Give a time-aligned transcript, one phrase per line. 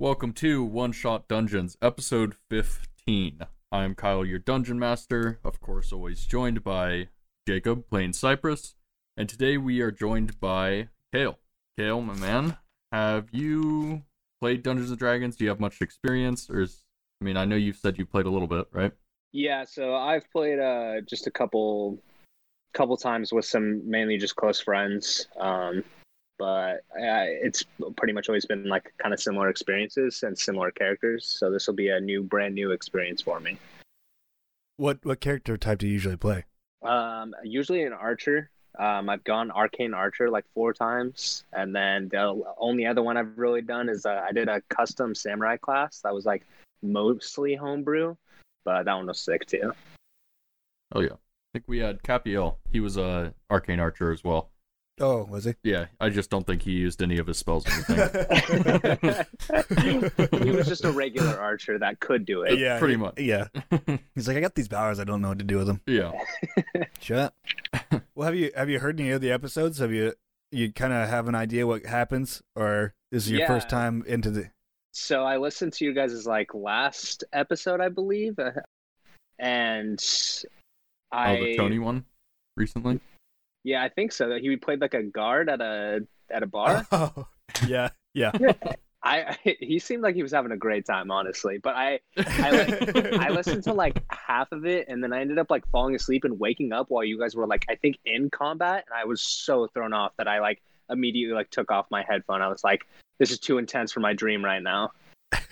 [0.00, 3.42] Welcome to One Shot Dungeons, episode 15.
[3.70, 7.10] I'm Kyle, your dungeon master, of course, always joined by
[7.46, 8.74] Jacob, playing Cypress,
[9.16, 11.38] and today we are joined by Kale.
[11.78, 12.56] Kale, my man,
[12.90, 14.02] have you
[14.40, 15.36] played Dungeons and Dragons?
[15.36, 16.84] Do you have much experience, or is
[17.20, 18.90] I mean, I know you've said you played a little bit, right?
[19.30, 22.00] Yeah, so I've played uh just a couple
[22.72, 25.28] couple times with some mainly just close friends.
[25.38, 25.84] Um
[26.38, 27.64] but uh, it's
[27.96, 31.26] pretty much always been like kind of similar experiences and similar characters.
[31.26, 33.58] So this will be a new brand new experience for me.
[34.76, 36.44] What what character type do you usually play?
[36.82, 38.50] Um usually an archer.
[38.76, 43.38] Um, I've gone arcane archer like four times, and then the only other one I've
[43.38, 46.44] really done is uh, I did a custom samurai class that was like
[46.82, 48.16] mostly homebrew,
[48.64, 49.72] but that one was sick too.
[50.92, 52.58] Oh yeah, I think we had Capiel.
[52.72, 54.50] He was a arcane archer as well.
[55.00, 55.54] Oh, was he?
[55.64, 59.24] Yeah, I just don't think he used any of his spells or anything.
[60.44, 62.58] he was just a regular archer that could do it.
[62.58, 63.18] yeah, pretty much.
[63.18, 63.48] Yeah,
[64.14, 65.00] he's like, I got these powers.
[65.00, 65.80] I don't know what to do with them.
[65.86, 66.12] yeah.
[67.00, 67.34] Shut.
[68.14, 69.78] well, have you have you heard any of the episodes?
[69.78, 70.12] Have you
[70.52, 74.30] you kind of have an idea what happens, or is it your first time into
[74.30, 74.50] the?
[74.92, 78.52] So I listened to you guys' like last episode, I believe, uh,
[79.40, 80.00] and
[81.10, 82.04] I Oh, the Tony one
[82.56, 83.00] recently.
[83.64, 84.28] Yeah, I think so.
[84.28, 86.86] That he played like a guard at a at a bar.
[86.92, 87.26] Oh,
[87.66, 88.30] yeah, yeah.
[89.02, 91.58] I, I he seemed like he was having a great time, honestly.
[91.58, 95.38] But I I, li- I listened to like half of it, and then I ended
[95.38, 98.30] up like falling asleep and waking up while you guys were like I think in
[98.30, 102.02] combat, and I was so thrown off that I like immediately like took off my
[102.08, 102.40] headphone.
[102.42, 102.86] I was like,
[103.18, 104.90] this is too intense for my dream right now.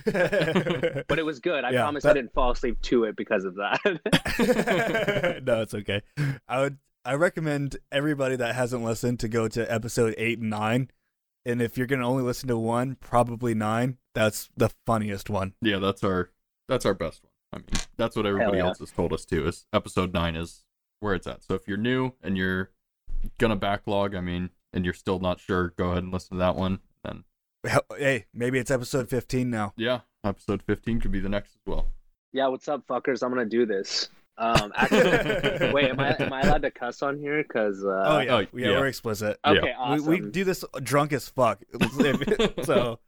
[0.05, 1.65] But it was good.
[1.65, 5.41] I Yeah, promise that- I didn't fall asleep to it because of that.
[5.45, 6.03] no, it's okay.
[6.49, 10.91] I would I recommend everybody that hasn't listened to go to episode eight and nine.
[11.45, 13.99] And if you're gonna only listen to one, probably nine.
[14.15, 15.55] That's the funniest one.
[15.61, 16.31] Yeah, that's our
[16.69, 17.33] that's our best one.
[17.53, 18.67] I mean, that's what everybody yeah.
[18.67, 19.49] else has told us too.
[19.49, 20.63] Is episode nine is
[21.01, 21.43] where it's at.
[21.43, 22.71] So if you're new and you're
[23.39, 26.55] gonna backlog, I mean, and you're still not sure, go ahead and listen to that
[26.55, 26.79] one.
[27.03, 27.25] Then
[27.99, 29.73] Hey, maybe it's episode fifteen now.
[29.77, 31.87] yeah, episode 15 could be the next as well.
[32.33, 33.25] yeah, what's up, fuckers?
[33.25, 34.09] I'm gonna do this.
[34.39, 37.43] Um, actually, wait, am I am I allowed to cuss on here?
[37.45, 38.71] Cause uh, Oh yeah, oh, yeah, yeah.
[38.81, 39.39] we're explicit.
[39.45, 39.77] okay, Yeah.
[39.79, 40.07] awesome.
[40.07, 41.61] We, we do this drunk as fuck,
[42.65, 42.99] so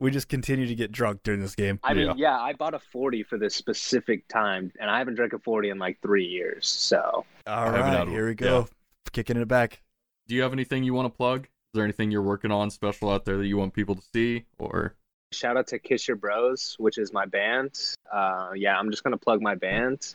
[0.00, 1.80] we just continue to get drunk during this game.
[1.82, 2.14] I mean, Yeah.
[2.16, 2.38] yeah.
[2.40, 5.78] I bought a 40 for this specific time, and I haven't drank a 40 in
[5.78, 6.66] like three years.
[6.68, 8.68] So, All haven't right, had- here we go,
[9.12, 9.82] kicking it back.
[10.28, 11.44] Do you have anything you want to plug?
[11.44, 14.44] Is there anything you're working on special out there that you want people to see?
[14.58, 14.94] Or
[15.32, 17.78] shout out to Kiss Your Bros, which is my band.
[18.12, 20.14] Uh, yeah, I'm just gonna plug my band.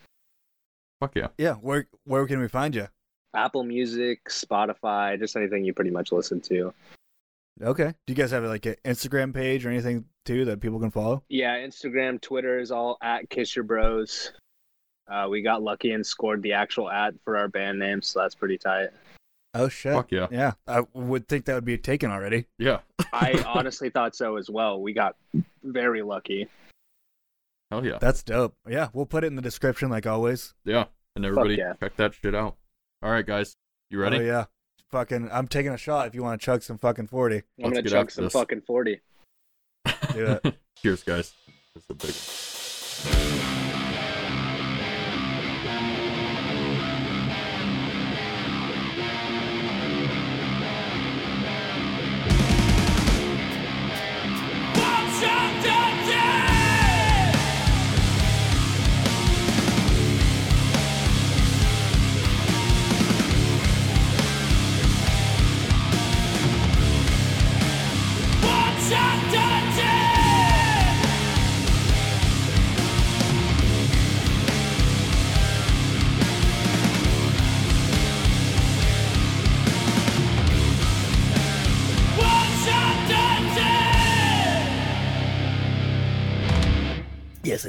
[1.02, 2.88] Fuck yeah, Yeah, where where can we find you?
[3.36, 6.74] Apple Music, Spotify, just anything you pretty much listen to.
[7.62, 7.94] Okay.
[8.08, 11.24] Do you guys have like an Instagram page or anything too that people can follow?
[11.30, 14.32] Yeah, Instagram, Twitter is all at Kiss Your Bros.
[15.10, 18.36] Uh, we got lucky and scored the actual ad for our band name, so that's
[18.36, 18.90] pretty tight.
[19.54, 19.92] Oh shit.
[19.94, 22.46] fuck yeah, Yeah, I would think that would be taken already.
[22.58, 22.80] yeah,
[23.12, 24.82] I honestly thought so as well.
[24.82, 25.16] We got
[25.64, 26.48] very lucky.
[27.72, 28.56] Hell yeah, That's dope.
[28.70, 30.54] Yeah, we'll put it in the description like always.
[30.66, 30.86] yeah.
[31.16, 31.74] And everybody yeah.
[31.82, 32.56] check that shit out.
[33.04, 33.58] All right, guys,
[33.90, 34.18] you ready?
[34.18, 34.46] Oh yeah.
[34.92, 37.38] Fucking, I'm taking a shot if you want to chug some fucking forty.
[37.38, 38.34] I'm Let's gonna get chug some this.
[38.34, 39.02] fucking 40.
[40.14, 40.56] Do it.
[40.82, 41.34] Cheers, guys.
[41.74, 43.51] This is a big one.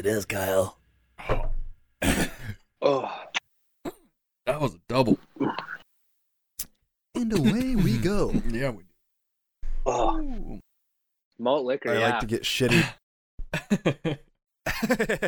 [0.03, 0.79] It is, Kyle.
[2.85, 3.09] Oh,
[4.45, 5.21] That was a double.
[7.15, 8.33] And away we go.
[8.49, 8.83] Yeah, we
[9.87, 10.59] oh.
[11.39, 11.93] malt liquor.
[11.93, 12.11] I yeah.
[12.11, 12.85] like to get shitty.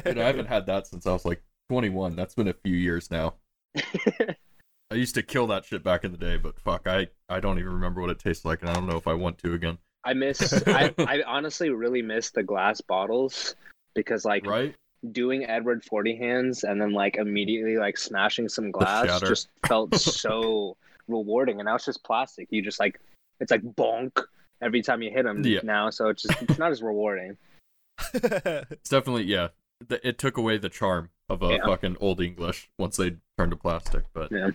[0.05, 2.17] Dude, I haven't had that since I was like 21.
[2.17, 3.35] That's been a few years now.
[3.77, 7.61] I used to kill that shit back in the day, but fuck, I I don't
[7.61, 9.79] even remember what it tastes like, and I don't know if I want to again.
[10.05, 10.53] I miss.
[10.67, 13.55] I, I honestly really miss the glass bottles
[13.95, 14.75] because like Right?
[15.13, 20.77] doing Edward Forty hands and then like immediately like smashing some glass just felt so
[21.09, 21.61] rewarding.
[21.61, 22.49] And now it's just plastic.
[22.51, 23.01] You just like
[23.41, 24.23] it's like bonk
[24.63, 25.61] every time you hit them Yeah.
[25.63, 25.91] now.
[25.91, 27.37] So it's just it's not as rewarding.
[28.15, 29.49] It's definitely yeah.
[29.89, 31.67] th- It took away the charm of a Yeah.
[31.67, 34.05] fucking old English once they turned to plastic.
[34.13, 34.51] But Yeah.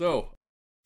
[0.00, 0.30] so,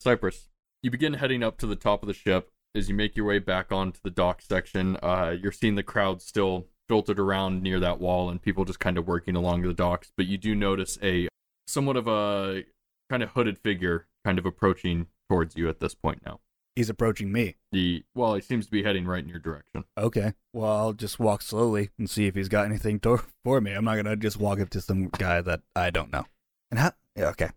[0.01, 0.49] Cypress,
[0.83, 2.49] you begin heading up to the top of the ship.
[2.75, 6.21] As you make your way back onto the dock section, uh, you're seeing the crowd
[6.21, 10.11] still filtered around near that wall and people just kind of working along the docks.
[10.15, 11.27] But you do notice a
[11.67, 12.63] somewhat of a
[13.09, 16.39] kind of hooded figure kind of approaching towards you at this point now.
[16.75, 17.55] He's approaching me.
[17.71, 19.85] The well, he seems to be heading right in your direction.
[19.97, 20.33] Okay.
[20.51, 23.71] Well, I'll just walk slowly and see if he's got anything to- for me.
[23.71, 26.25] I'm not gonna just walk up to some guy that I don't know.
[26.71, 26.91] And how?
[27.15, 27.29] Yeah.
[27.29, 27.49] Okay.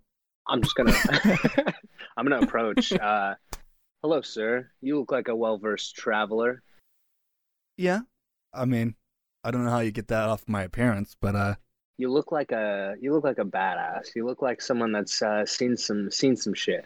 [0.46, 0.94] I'm just gonna
[2.16, 2.92] I'm gonna approach.
[2.92, 3.34] Uh,
[4.02, 4.70] hello, sir.
[4.80, 6.62] You look like a well-versed traveler.
[7.76, 8.00] Yeah.
[8.54, 8.94] I mean,
[9.48, 11.54] I don't know how you get that off my appearance, but uh,
[11.96, 14.14] You look like a you look like a badass.
[14.14, 16.84] You look like someone that's uh, seen some seen some shit.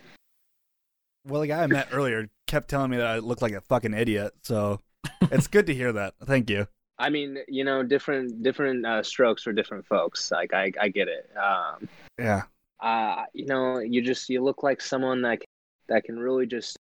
[1.27, 3.95] well, the guy I met earlier kept telling me that I look like a fucking
[3.95, 4.33] idiot.
[4.43, 4.79] So
[5.23, 6.15] it's good to hear that.
[6.25, 6.69] Thank you.
[6.99, 10.31] I mean, you know, different different uh, strokes for different folks.
[10.31, 11.29] Like I I get it.
[11.37, 12.43] Um, Yeah.
[12.81, 15.47] uh, you know, you just you look like someone that can,
[15.89, 16.77] that can really just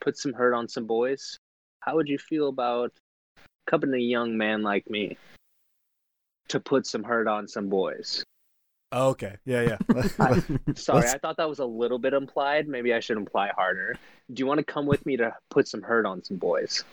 [0.00, 1.36] put some hurt on some boys.
[1.80, 2.92] How would you feel about
[3.66, 5.16] coming a young man like me
[6.48, 8.24] to put some hurt on some boys?
[8.90, 9.36] Oh, okay.
[9.44, 9.76] Yeah.
[9.94, 10.38] Yeah.
[10.74, 12.68] Sorry, I thought that was a little bit implied.
[12.68, 13.96] Maybe I should imply harder.
[14.32, 16.84] Do you want to come with me to put some hurt on some boys?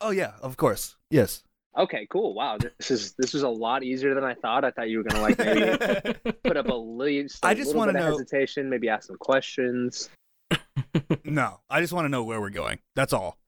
[0.00, 0.32] oh yeah.
[0.42, 0.96] Of course.
[1.10, 1.42] Yes.
[1.78, 2.34] Okay, cool.
[2.34, 4.64] Wow, this is this was a lot easier than I thought.
[4.64, 7.68] I thought you were gonna like maybe put up a little, just a I just
[7.68, 10.10] little wanna bit of know- hesitation, maybe ask some questions.
[11.24, 11.60] No.
[11.70, 12.80] I just want to know where we're going.
[12.96, 13.38] That's all.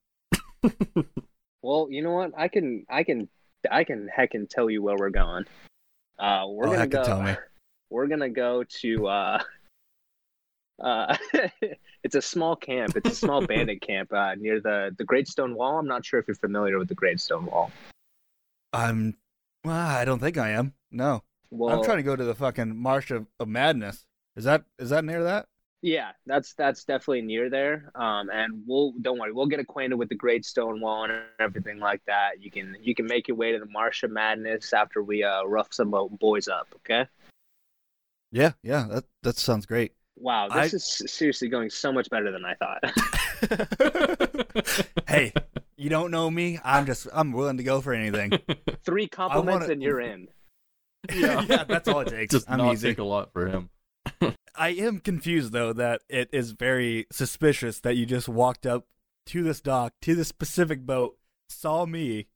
[1.63, 2.33] Well, you know what?
[2.37, 3.29] I can, I can,
[3.71, 5.45] I can heckin' tell you where we're going.
[6.19, 7.03] Uh, we're Oh, gonna go.
[7.05, 7.35] tell me.
[7.91, 9.07] We're gonna go to.
[9.07, 9.43] Uh,
[10.83, 11.17] uh,
[12.03, 12.97] it's a small camp.
[12.97, 15.79] It's a small bandit camp uh, near the the Great Stone Wall.
[15.79, 17.71] I'm not sure if you're familiar with the Great Stone Wall.
[18.73, 19.17] I'm.
[19.65, 20.73] Well, I don't think I am.
[20.91, 21.23] No.
[21.51, 24.07] Well, I'm trying to go to the fucking Marsh of, of Madness.
[24.37, 25.47] Is that is that near that?
[25.85, 27.91] Yeah, that's that's definitely near there.
[27.97, 31.81] Um, and we'll don't worry, we'll get acquainted with the Great Stone Wall and everything
[31.81, 32.41] like that.
[32.41, 35.43] You can you can make your way to the Marsh of Madness after we uh
[35.43, 36.69] rough some boys up.
[36.77, 37.07] Okay.
[38.31, 38.53] Yeah.
[38.63, 38.87] Yeah.
[38.89, 39.93] That that sounds great.
[40.17, 42.85] Wow, this I- is seriously going so much better than I thought.
[45.09, 45.33] hey,
[45.77, 46.61] you don't know me.
[46.63, 48.33] I'm just I'm willing to go for anything.
[48.85, 50.29] Three compliments wanna- and you're in.
[51.13, 52.31] yeah, yeah, that's all it takes.
[52.33, 52.89] Just I'm not easy.
[52.91, 53.71] take a lot for him.
[54.55, 58.87] I am confused though that it is very suspicious that you just walked up
[59.27, 61.17] to this dock to this specific boat,
[61.49, 62.27] saw me,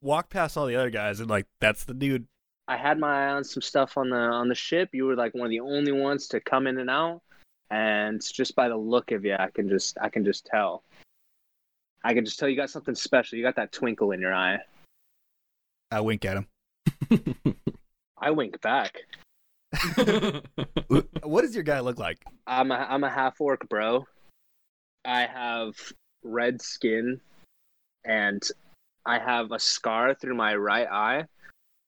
[0.00, 2.26] walked past all the other guys, and like that's the dude.
[2.66, 4.90] I had my eye on some stuff on the on the ship.
[4.92, 7.22] You were like one of the only ones to come in and out,
[7.70, 10.82] and just by the look of you, I can just I can just tell.
[12.02, 13.38] I can just tell you got something special.
[13.38, 14.58] You got that twinkle in your eye.
[15.90, 16.46] I wink at him.
[18.18, 19.00] I wink back.
[21.22, 22.24] what does your guy look like?
[22.46, 24.06] I'm a I'm a half orc, bro.
[25.04, 25.74] I have
[26.22, 27.20] red skin,
[28.04, 28.42] and
[29.06, 31.24] I have a scar through my right eye,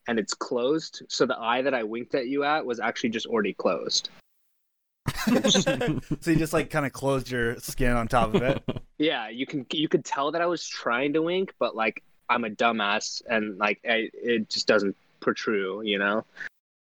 [0.09, 1.03] and it's closed.
[1.09, 4.11] So the eye that I winked at you at was actually just already closed.
[5.27, 8.62] so you just like kind of closed your skin on top of it.
[8.99, 12.44] Yeah, you can you could tell that I was trying to wink, but like I'm
[12.44, 16.25] a dumbass, and like I, it just doesn't protrude, you know.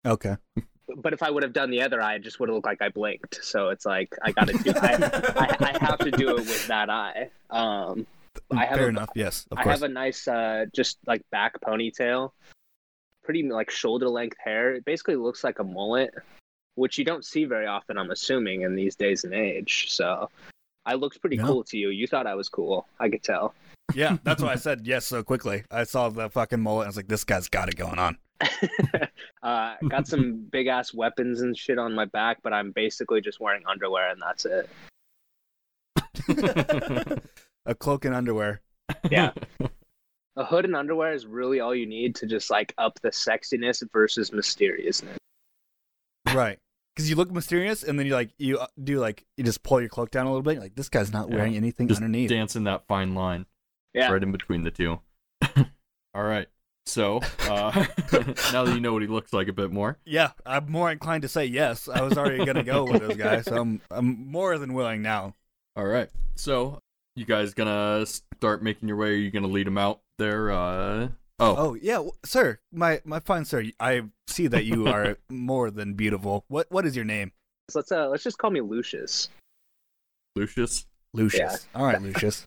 [0.05, 0.37] Okay.
[0.97, 2.83] But if I would have done the other eye, it just would have looked like
[2.83, 3.43] I blinked.
[3.45, 4.73] So it's like I got to do.
[4.77, 4.95] I,
[5.61, 7.31] I, I have to do it with that eye.
[7.51, 8.07] Um,
[8.51, 9.09] I have Fair a- enough.
[9.15, 9.81] Yes, of I course.
[9.81, 12.33] have a nice, uh, just like back ponytail,
[13.23, 14.75] pretty like shoulder length hair.
[14.75, 16.13] It basically looks like a mullet,
[16.75, 17.97] which you don't see very often.
[17.97, 19.87] I'm assuming in these days and age.
[19.91, 20.29] So
[20.85, 21.47] I looked pretty No.
[21.47, 21.89] cool to you.
[21.91, 22.87] You thought I was cool.
[23.01, 23.55] I could tell.
[23.95, 25.65] yeah, that's why I said yes so quickly.
[25.71, 26.83] I saw the fucking mullet.
[26.83, 28.19] and I was like, this guy's got it going on.
[29.43, 33.41] uh, got some big ass weapons and shit on my back, but I'm basically just
[33.41, 34.69] wearing underwear and that's it.
[37.67, 38.61] a cloak and underwear.
[39.11, 39.33] Yeah.
[40.37, 43.83] A hood and underwear is really all you need to just like up the sexiness
[43.93, 45.17] versus mysteriousness.
[46.35, 46.59] Right.
[46.95, 49.81] Because you look mysterious, and then you like you uh, do like you just pull
[49.81, 50.61] your cloak down a little bit.
[50.61, 51.37] Like this guy's not Yeah.
[51.37, 52.31] wearing anything Just underneath.
[52.31, 53.47] dancing that fine line
[53.95, 54.11] Yeah.
[54.13, 55.01] right in between the two.
[56.15, 56.47] All right.
[56.87, 57.87] So uh,
[58.53, 61.23] now that you know what he looks like a bit more, Yeah, I'm more inclined
[61.23, 61.89] to say yes.
[61.89, 65.35] I was already gonna go with this guy, so I'm I'm more than willing now.
[65.77, 66.11] all right.
[66.37, 66.79] So
[67.17, 69.09] you guys gonna start making your way?
[69.11, 70.51] Are you gonna lead him out there?
[70.51, 71.09] Uh,
[71.41, 73.65] oh, Oh yeah, w- sir, my my fine sir.
[73.81, 76.45] I see that you are more than beautiful.
[76.49, 77.33] What what is your name?
[77.71, 79.31] So let's uh let's just call me Lucius.
[80.37, 80.87] Lucius.
[81.15, 81.67] Lucius.
[81.75, 82.45] All right, Lucius.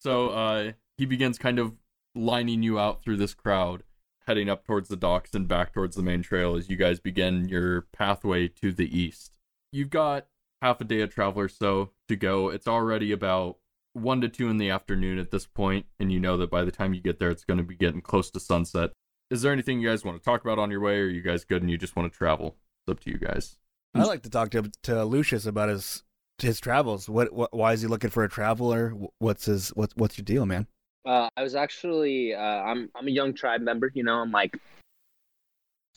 [0.00, 1.72] So uh, he begins kind of
[2.14, 3.82] lining you out through this crowd,
[4.26, 7.48] heading up towards the docks and back towards the main trail as you guys begin
[7.48, 9.38] your pathway to the east.
[9.72, 10.26] You've got
[10.62, 12.48] half a day of travel or so to go.
[12.48, 13.58] It's already about
[13.92, 16.72] one to two in the afternoon at this point, and you know that by the
[16.72, 18.90] time you get there, it's going to be getting close to sunset.
[19.30, 21.22] Is there anything you guys want to talk about on your way, or are you
[21.22, 22.56] guys good and you just want to travel?
[22.86, 23.56] It's up to you guys.
[23.94, 26.02] I like to talk to to Lucius about his
[26.38, 27.08] his travels.
[27.08, 28.92] What, what why is he looking for a traveler?
[29.18, 30.66] What's his what's what's your deal, man?
[31.04, 33.90] Uh, I was actually uh, I'm I'm a young tribe member.
[33.94, 34.56] You know, I'm like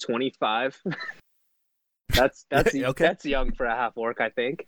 [0.01, 0.81] 25.
[2.09, 3.05] that's that's Okay.
[3.05, 4.67] that's young for a half orc, I think.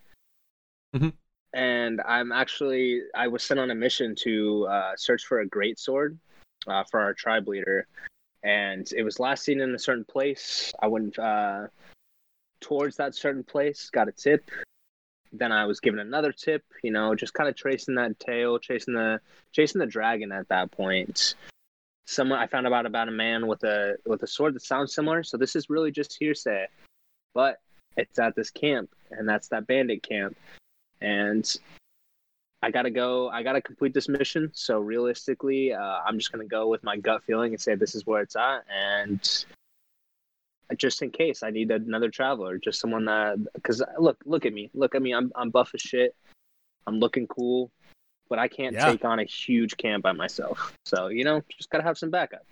[0.95, 1.13] Mhm.
[1.53, 5.79] And I'm actually I was sent on a mission to uh, search for a great
[5.79, 6.17] sword
[6.67, 7.87] uh, for our tribe leader,
[8.43, 10.71] and it was last seen in a certain place.
[10.81, 11.67] I went uh,
[12.61, 14.49] towards that certain place, got a tip.
[15.31, 16.63] Then I was given another tip.
[16.83, 19.19] You know, just kind of tracing that tail, chasing the
[19.51, 21.35] chasing the dragon at that point.
[22.05, 25.23] Someone I found about about a man with a with a sword that sounds similar.
[25.23, 26.67] So this is really just hearsay,
[27.33, 27.59] but
[27.97, 30.35] it's at this camp, and that's that bandit camp.
[31.01, 31.45] And
[32.61, 33.29] I gotta go.
[33.29, 34.51] I gotta complete this mission.
[34.53, 38.05] So realistically, uh, I'm just gonna go with my gut feeling and say this is
[38.05, 39.45] where it's at, and
[40.77, 44.69] just in case I need another traveler, just someone that because look, look at me,
[44.73, 45.13] look at me.
[45.13, 46.15] I'm I'm buff as shit.
[46.87, 47.71] I'm looking cool,
[48.29, 48.91] but I can't Yeah.
[48.91, 50.73] take on a huge camp by myself.
[50.85, 52.45] So you know, just gotta have some backup.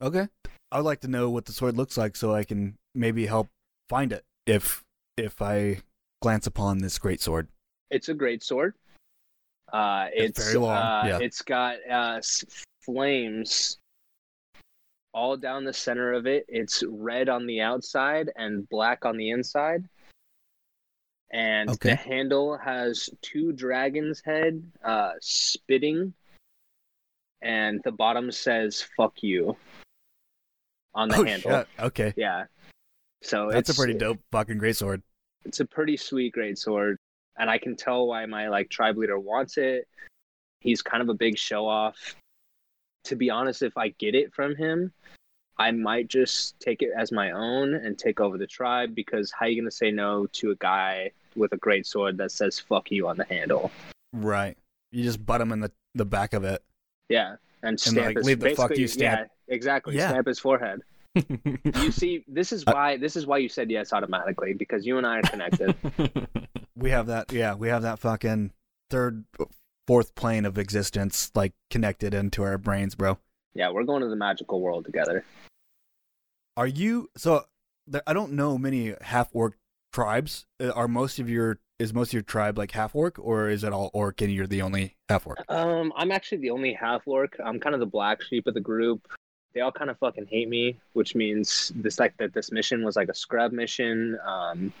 [0.00, 0.28] Okay.
[0.72, 3.48] I would like to know what the sword looks like so I can maybe help
[3.88, 4.82] find it if
[5.16, 5.78] if I
[6.22, 7.48] glance upon this great sword.
[7.90, 8.74] It's a great sword.
[9.72, 11.18] Uh, It's it's very long, Uh, yeah.
[11.20, 12.20] It's got uh,
[12.82, 13.78] flames
[15.16, 16.44] all down the center of it.
[16.46, 19.88] It's red on the outside and black on the inside.
[21.32, 21.90] And Okay.
[21.90, 26.12] the handle has two dragons' head uh, spitting,
[27.42, 29.56] and the bottom says "fuck you"
[30.94, 31.50] on the oh handle.
[31.50, 31.68] shit.
[31.80, 32.14] Okay.
[32.16, 32.44] Yeah.
[33.22, 35.02] So That's a pretty dope fucking great sword.
[35.44, 36.96] it's a pretty sweet great sword
[37.38, 39.86] and i can tell why my like tribe leader wants it
[40.60, 41.96] he's kind of a big show off
[43.06, 44.92] to be honest if i get it from him
[45.58, 49.46] i might just take it as my own and take over the tribe because how
[49.46, 52.90] are you gonna say no to a guy with a great sword that says fuck
[52.90, 53.70] you on the handle
[54.12, 54.56] Right.
[54.92, 56.62] You just butt him in the, the back of it.
[57.08, 59.28] yeah and stamp like, his leave the fuck you stamp.
[59.48, 60.08] yeah exactly Yeah.
[60.10, 60.80] stamp his forehead
[61.82, 65.06] you see this is why this is why you said yes automatically because you and
[65.06, 65.74] i are connected
[66.78, 68.52] We have that yeah, we have that fucking
[68.90, 69.24] third
[69.86, 73.18] fourth plane of existence like connected into our brains, bro.
[73.54, 75.24] yeah we're going to the magical world together
[76.56, 77.44] Are you so
[77.86, 79.54] there, I don't know many half orc
[79.92, 80.46] tribes.
[80.60, 83.62] Uh, Are most of your is most of your tribe like half orc or is
[83.62, 85.38] it all orc and you're the only half orc?
[85.48, 87.36] Um, I'm actually the only half orc.
[87.44, 89.06] I'm kind of the black sheep of the group.
[89.54, 92.96] They all kind of fucking hate me, which means this like that this mission was
[92.96, 94.18] like a scrub mission.
[94.26, 94.72] Um,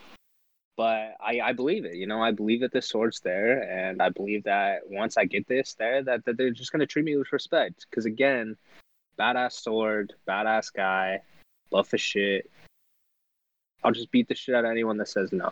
[0.76, 1.94] but I I believe it.
[1.94, 5.46] You know, I believe that the sword's there, and I believe that once I get
[5.48, 7.86] this there, that, that they're just gonna treat me with respect.
[7.88, 8.56] Because again,
[9.18, 11.22] badass sword, badass guy,
[11.70, 12.50] buff as shit.
[13.82, 15.50] I'll just beat the shit out of anyone that says no.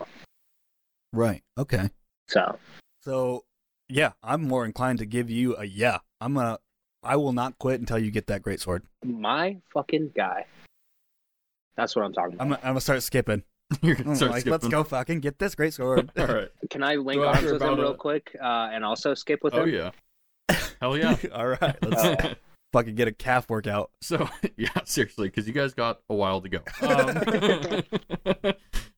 [1.12, 1.42] Right.
[1.56, 1.90] Okay.
[2.28, 2.58] So
[3.00, 3.44] So
[3.88, 5.98] yeah, I'm more inclined to give you a yeah.
[6.20, 6.58] I'm gonna
[7.02, 8.82] I will not quit until you get that great sword.
[9.04, 10.46] my fucking guy.
[11.76, 12.42] That's what I'm talking about.
[12.42, 13.42] I'm gonna, I'm gonna start skipping.
[13.82, 16.10] You're gonna start like, let's go fucking get this great sword.
[16.18, 16.48] All right.
[16.70, 19.42] Can I link Go arms with him about real a- quick uh, and also skip
[19.42, 19.74] with Oh him?
[19.74, 20.56] yeah.
[20.80, 21.16] Hell yeah.
[21.34, 22.34] All right, let's Uh,
[22.72, 23.90] fucking get a calf workout.
[24.00, 26.58] So yeah, seriously, because you guys got a while to go.
[26.82, 28.52] Um,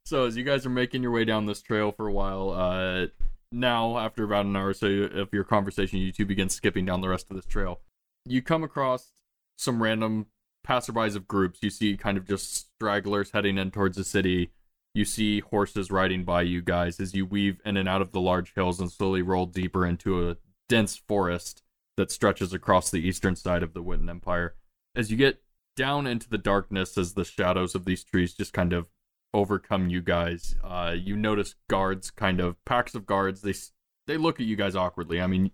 [0.04, 3.06] so as you guys are making your way down this trail for a while, uh,
[3.52, 7.00] now after about an hour or so of your conversation, you two begin skipping down
[7.00, 7.80] the rest of this trail.
[8.25, 9.12] You come across
[9.56, 10.26] some random
[10.66, 11.61] passerbys of groups.
[11.62, 14.50] You see kind of just stragglers heading in towards the city.
[14.96, 18.20] You see horses riding by you guys as you weave in and out of the
[18.20, 20.38] large hills and slowly roll deeper into a
[20.70, 21.62] dense forest
[21.98, 24.54] that stretches across the eastern side of the Witten Empire.
[24.94, 25.42] As you get
[25.76, 28.88] down into the darkness, as the shadows of these trees just kind of
[29.34, 33.42] overcome you guys, uh, you notice guards, kind of packs of guards.
[33.42, 33.52] They
[34.06, 35.20] they look at you guys awkwardly.
[35.20, 35.50] I mean,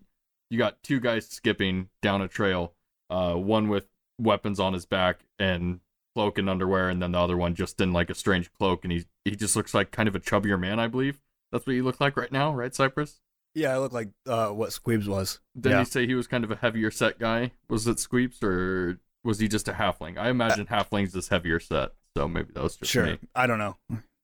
[0.49, 2.75] you got two guys skipping down a trail,
[3.09, 5.81] uh, one with weapons on his back and
[6.15, 8.93] cloak and underwear, and then the other one just in like a strange cloak, and
[8.93, 11.19] he he just looks like kind of a chubbier man, I believe.
[11.51, 13.19] That's what you look like right now, right, Cypress?
[13.55, 15.39] Yeah, I look like uh, what Squeebs was.
[15.55, 15.79] Didn't yeah.
[15.79, 17.51] you say he was kind of a heavier set guy?
[17.69, 20.17] Was it Squeeps or was he just a halfling?
[20.17, 23.05] I imagine halflings is heavier set, so maybe that was just Sure.
[23.05, 23.19] me.
[23.35, 23.77] I don't know.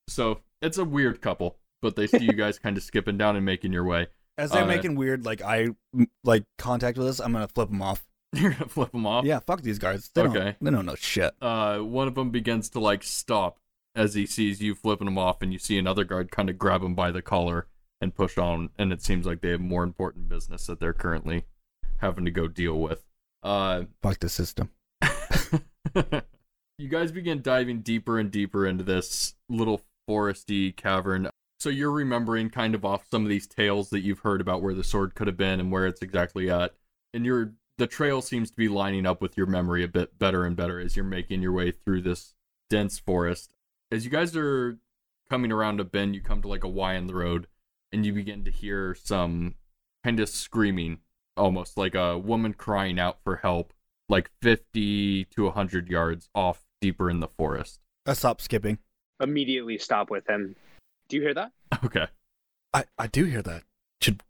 [0.08, 3.46] So it's a weird couple, but they see you guys kind of skipping down and
[3.46, 4.08] making your way.
[4.40, 5.68] As they're Uh, making weird like I
[6.24, 8.08] like contact with us, I'm gonna flip them off.
[8.34, 9.26] You're gonna flip them off.
[9.26, 10.10] Yeah, fuck these guards.
[10.16, 10.34] They Okay.
[10.40, 11.36] don't, they don't know shit.
[11.42, 13.60] Uh, one of them begins to like stop
[13.96, 16.84] as he sees you flipping him off, and you see another guard kind of grab
[16.84, 17.68] him by the collar
[18.02, 18.70] and push on.
[18.78, 21.46] And it seems like they have more important business that they're currently
[21.98, 23.04] having to go deal with.
[23.44, 24.72] Uh, Fuck the system.
[26.78, 31.30] you guys begin diving deeper and deeper into this little foresty cavern.
[31.60, 34.74] So you're remembering kind of off some of these tales that you've heard about where
[34.74, 36.74] the sword could have been and where it's exactly at.
[37.14, 40.46] And you're the trail seems to be lining up with your memory a bit better
[40.46, 42.34] and better as you're making your way through this
[42.70, 43.54] dense forest.
[43.92, 44.78] As you guys are
[45.30, 47.48] coming around a bend, you come to like a Y in the road
[47.92, 49.56] and you begin to hear some
[50.04, 51.00] kind of screaming,
[51.36, 53.74] almost like a woman crying out for help
[54.08, 57.80] like 50 to 100 yards off deeper in the forest.
[58.06, 58.80] I stop skipping.
[59.20, 60.56] Immediately stop with him.
[61.10, 61.52] Do you hear that?
[61.84, 62.08] Okay.
[62.74, 63.64] I, I do hear that.
[64.02, 64.22] Should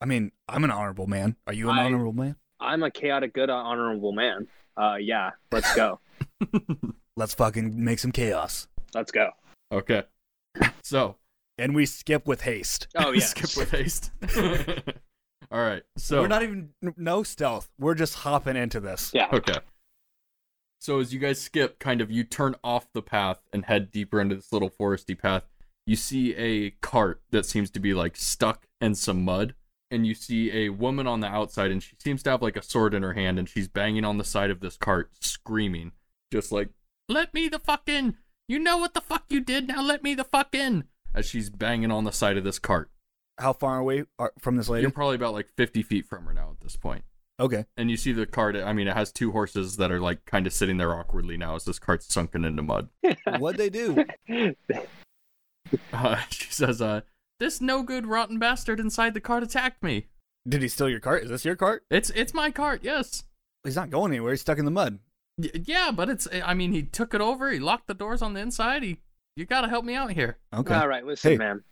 [0.00, 1.36] I mean I'm an honorable man.
[1.46, 2.36] Are you an I- honorable man?
[2.58, 4.46] I'm a chaotic good honorable man.
[4.76, 6.00] Uh yeah, let's go.
[7.16, 8.66] Let's fucking make some chaos.
[8.94, 9.30] Let's go.
[9.72, 10.04] okay.
[10.82, 11.16] So,
[11.58, 12.88] And we skip with haste.
[12.96, 13.20] Oh yeah.
[13.24, 14.10] skip with haste.
[15.52, 15.82] All right.
[15.96, 17.70] So, We're not even no stealth.
[17.78, 19.10] We're just hopping into this.
[19.14, 19.28] Yeah.
[19.32, 19.58] okay.
[20.80, 24.20] So, as you guys skip, kind of, you turn off the path and head deeper
[24.20, 25.44] into this little foresty path.
[25.86, 29.54] You see a cart that seems to be like stuck in some mud.
[29.92, 32.62] And you see a woman on the outside, and she seems to have like a
[32.62, 35.90] sword in her hand, and she's banging on the side of this cart, screaming,
[36.32, 36.68] just like,
[37.08, 38.16] Let me the fuck in!
[38.50, 40.82] You know what the fuck you did, now let me the fuck in!
[41.14, 42.90] As she's banging on the side of this cart.
[43.38, 44.82] How far away are, from this lady?
[44.82, 47.04] You're probably about like 50 feet from her now at this point.
[47.38, 47.66] Okay.
[47.76, 50.48] And you see the cart, I mean, it has two horses that are like kind
[50.48, 52.88] of sitting there awkwardly now as this cart's sunken into mud.
[53.38, 54.04] What'd they do?
[55.92, 57.02] Uh, she says, uh,
[57.38, 60.08] this no good rotten bastard inside the cart attacked me.
[60.48, 61.22] Did he steal your cart?
[61.22, 61.84] Is this your cart?
[61.88, 63.22] It's it's my cart, yes.
[63.62, 64.32] He's not going anywhere.
[64.32, 64.98] He's stuck in the mud.
[65.42, 68.34] Y- yeah, but it's, I mean, he took it over, he locked the doors on
[68.34, 68.82] the inside.
[68.82, 68.98] He,
[69.36, 70.38] you gotta help me out here.
[70.54, 70.74] Okay.
[70.74, 71.38] All right, listen, Hey.
[71.38, 71.62] man.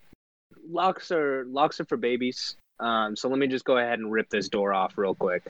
[0.71, 2.57] Locks are locks are for babies.
[2.81, 5.45] Um, so let me just go ahead and rip this door off real quick,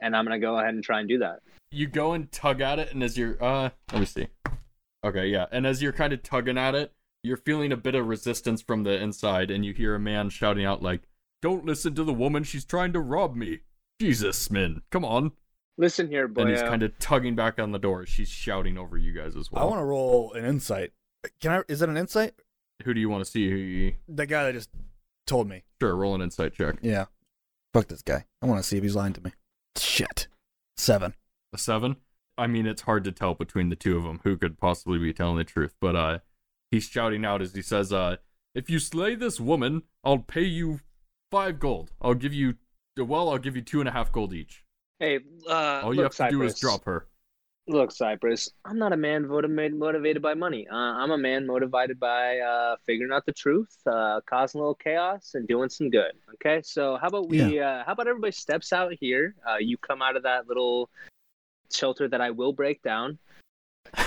[0.00, 1.40] and I'm gonna go ahead and try and do that.
[1.72, 4.28] You go and tug at it, and as you're, uh, let me see.
[5.04, 5.46] Okay, yeah.
[5.52, 6.92] And as you're kind of tugging at it,
[7.22, 10.64] you're feeling a bit of resistance from the inside, and you hear a man shouting
[10.64, 11.02] out, like,
[11.42, 13.60] Don't listen to the woman, she's trying to rob me.
[14.00, 15.32] Jesus, Min, come on.
[15.80, 16.42] Listen here, boy.
[16.42, 18.04] and he's kind of tugging back on the door.
[18.04, 19.62] She's shouting over you guys as well.
[19.62, 20.92] I want to roll an insight.
[21.40, 21.62] Can I?
[21.68, 22.34] Is it an insight?
[22.84, 23.48] Who do you want to see?
[23.48, 23.94] Who you...
[24.06, 24.68] The guy that just
[25.26, 25.64] told me.
[25.80, 26.76] Sure, roll an insight check.
[26.82, 27.06] Yeah.
[27.72, 28.26] Fuck this guy.
[28.42, 29.32] I want to see if he's lying to me.
[29.74, 30.28] Shit.
[30.76, 31.14] Seven.
[31.54, 31.96] A seven.
[32.36, 35.14] I mean, it's hard to tell between the two of them who could possibly be
[35.14, 35.76] telling the truth.
[35.80, 36.18] But uh,
[36.70, 38.16] he's shouting out as he says, "Uh,
[38.54, 40.80] if you slay this woman, I'll pay you
[41.30, 41.92] five gold.
[42.02, 42.56] I'll give you,
[42.98, 44.62] well, I'll give you two and a half gold each.
[45.00, 47.06] Hey, uh, All you look, have to do is drop her."
[47.66, 48.50] Look, Cypress.
[48.64, 50.66] I'm not a man motivated motivated by money.
[50.68, 54.74] Uh, I'm a man motivated by uh, figuring out the truth, uh, causing a little
[54.74, 56.12] chaos, and doing some good.
[56.34, 57.60] Okay, so how about we?
[57.60, 59.34] Uh, how about everybody steps out here?
[59.48, 60.90] Uh, you come out of that little
[61.72, 63.18] shelter that I will break down,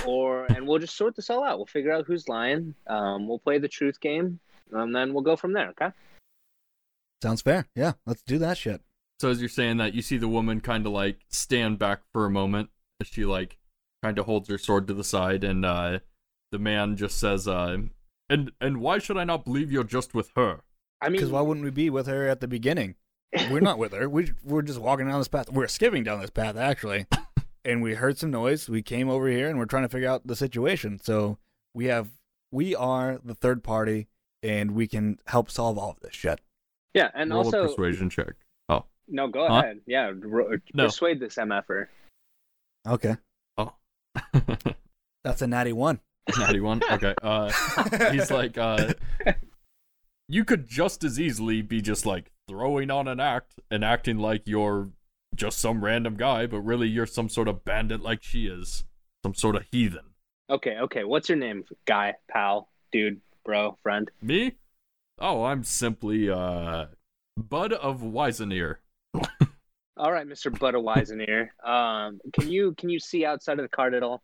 [0.06, 1.56] or and we'll just sort this all out.
[1.56, 2.74] We'll figure out who's lying.
[2.86, 4.40] Um, we'll play the truth game,
[4.72, 5.68] and then we'll go from there.
[5.70, 5.90] Okay.
[7.22, 7.66] Sounds fair.
[7.74, 7.92] Yeah.
[8.04, 8.82] Let's do that shit.
[9.20, 12.26] So as you're saying that, you see the woman kind of like stand back for
[12.26, 13.58] a moment as she like
[14.02, 16.00] kind of holds her sword to the side, and uh,
[16.52, 17.76] the man just says, uh,
[18.28, 20.60] "And and why should I not believe you're just with her?"
[21.00, 22.96] I mean, Because why wouldn't we be with her at the beginning?
[23.50, 24.08] We're not with her.
[24.08, 25.50] We we're just walking down this path.
[25.50, 27.06] We're skipping down this path actually,
[27.64, 28.68] and we heard some noise.
[28.68, 31.00] We came over here and we're trying to figure out the situation.
[31.02, 31.38] So
[31.74, 32.10] we have
[32.52, 34.08] we are the third party,
[34.42, 36.40] and we can help solve all of this shit.
[36.94, 38.34] yeah, and roll a also persuasion check.
[39.08, 39.54] No, go Huh?
[39.60, 39.80] ahead.
[39.86, 40.84] Yeah, ro- No.
[40.84, 41.86] persuade this mf'er.
[42.86, 43.16] Okay,
[43.56, 43.72] oh,
[45.24, 46.00] that's a natty one.
[46.38, 46.80] natty one.
[46.90, 47.14] Okay.
[47.22, 47.50] Uh,
[48.12, 48.92] he's like, uh,
[50.28, 54.42] you could just as easily be just like throwing on an act and acting like
[54.46, 54.90] you're
[55.34, 58.84] just some random guy, but really you're some sort of bandit like she is,
[59.24, 60.04] some sort of heathen.
[60.50, 61.04] Okay, okay.
[61.04, 64.10] What's your name, guy, pal, dude, bro, friend?
[64.20, 64.52] Me?
[65.18, 66.86] Oh, I'm simply uh
[67.36, 68.76] Bud of Wisenear.
[69.96, 71.48] All right, Mister Budweiser.
[71.64, 74.22] Um, can you can you see outside of the cart at all?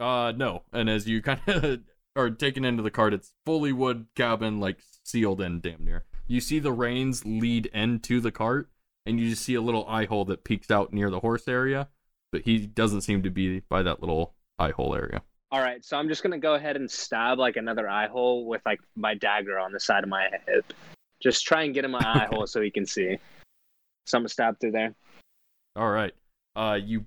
[0.00, 0.62] Uh no.
[0.72, 1.80] And as you kind of
[2.16, 6.04] are taken into the cart, it's fully wood cabin, like sealed in damn near.
[6.26, 8.68] You see the reins lead into the cart,
[9.06, 11.88] and you just see a little eye hole that peeks out near the horse area,
[12.30, 15.22] but he doesn't seem to be by that little eye hole area.
[15.50, 18.60] All right, so I'm just gonna go ahead and stab like another eye hole with
[18.66, 20.74] like my dagger on the side of my hip.
[21.22, 23.18] Just try and get in my eye hole so he can see.
[24.08, 24.94] So I'm gonna stab through there.
[25.76, 26.14] All right.
[26.56, 27.04] Uh, you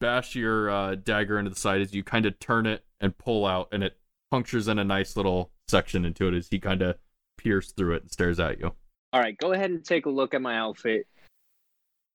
[0.00, 3.46] bash your uh, dagger into the side as you kind of turn it and pull
[3.46, 3.96] out, and it
[4.30, 6.96] punctures in a nice little section into it as he kind of
[7.38, 8.72] peers through it and stares at you.
[9.12, 11.06] All right, go ahead and take a look at my outfit.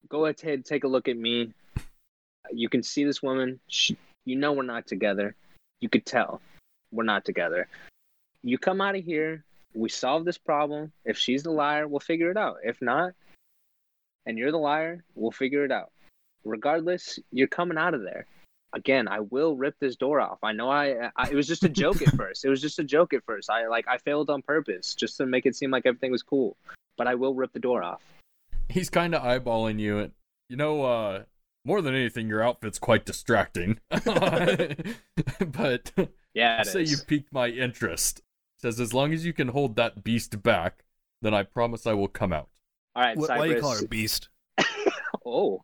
[0.08, 1.52] Go ahead and take a look at me.
[2.52, 3.60] You can see this woman.
[3.68, 5.34] She, you know we're not together.
[5.80, 6.40] You could tell
[6.92, 7.68] we're not together.
[8.42, 9.44] You come out of here.
[9.74, 10.92] We solve this problem.
[11.04, 12.56] If she's the liar, we'll figure it out.
[12.64, 13.12] If not,
[14.28, 15.90] and you're the liar, we'll figure it out.
[16.44, 18.26] Regardless, you're coming out of there.
[18.74, 20.38] Again, I will rip this door off.
[20.42, 22.44] I know I, I it was just a joke at first.
[22.44, 23.48] It was just a joke at first.
[23.48, 26.56] I like I failed on purpose just to make it seem like everything was cool.
[26.98, 28.02] But I will rip the door off.
[28.68, 30.12] He's kind of eyeballing you, and
[30.50, 31.22] you know, uh,
[31.64, 33.78] more than anything, your outfit's quite distracting.
[33.88, 35.92] but
[36.34, 36.90] Yeah, say is.
[36.90, 38.20] you piqued my interest.
[38.58, 40.84] Says as long as you can hold that beast back,
[41.22, 42.50] then I promise I will come out.
[42.98, 44.28] All right, Wh- why do you call her a beast?
[45.24, 45.62] Oh,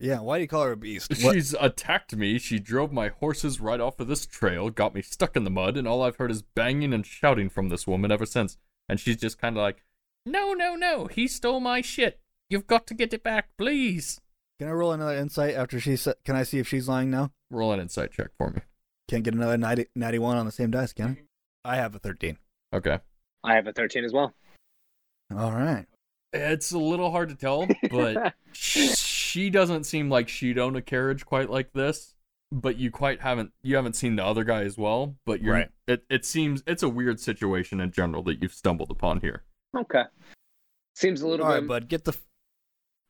[0.00, 1.10] Yeah, why do you call her a beast?
[1.22, 2.38] What- She's attacked me.
[2.38, 5.76] She drove my horses right off of this trail, got me stuck in the mud,
[5.78, 8.58] and all I've heard is banging and shouting from this woman ever since.
[8.90, 9.82] And she's just kind of like,
[10.26, 11.06] "No, no, no!
[11.06, 12.20] He stole my shit.
[12.50, 14.20] You've got to get it back, please."
[14.58, 16.16] Can I roll another insight after she said?
[16.26, 17.32] Can I see if she's lying now?
[17.50, 18.60] Roll an insight check for me.
[19.08, 21.08] Can't get another 90, 91 on the same dice, can I?
[21.10, 21.22] Mm-hmm.
[21.64, 22.36] I have a 13.
[22.74, 22.98] Okay.
[23.42, 24.32] I have a 13 as well.
[25.34, 25.86] All right.
[26.34, 31.24] It's a little hard to tell, but she doesn't seem like she'd own a carriage
[31.24, 32.14] quite like this.
[32.52, 35.16] But you quite haven't you haven't seen the other guy as well.
[35.26, 35.70] But you're Right.
[35.88, 39.42] it, it seems it's a weird situation in general that you've stumbled upon here.
[39.76, 40.04] okay.
[40.96, 41.88] Seems a little All bit right, bud.
[41.88, 42.12] Get the.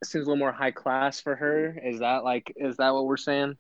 [0.04, 1.78] seems a little more high class for her.
[1.84, 3.56] Is that like is that what we're saying?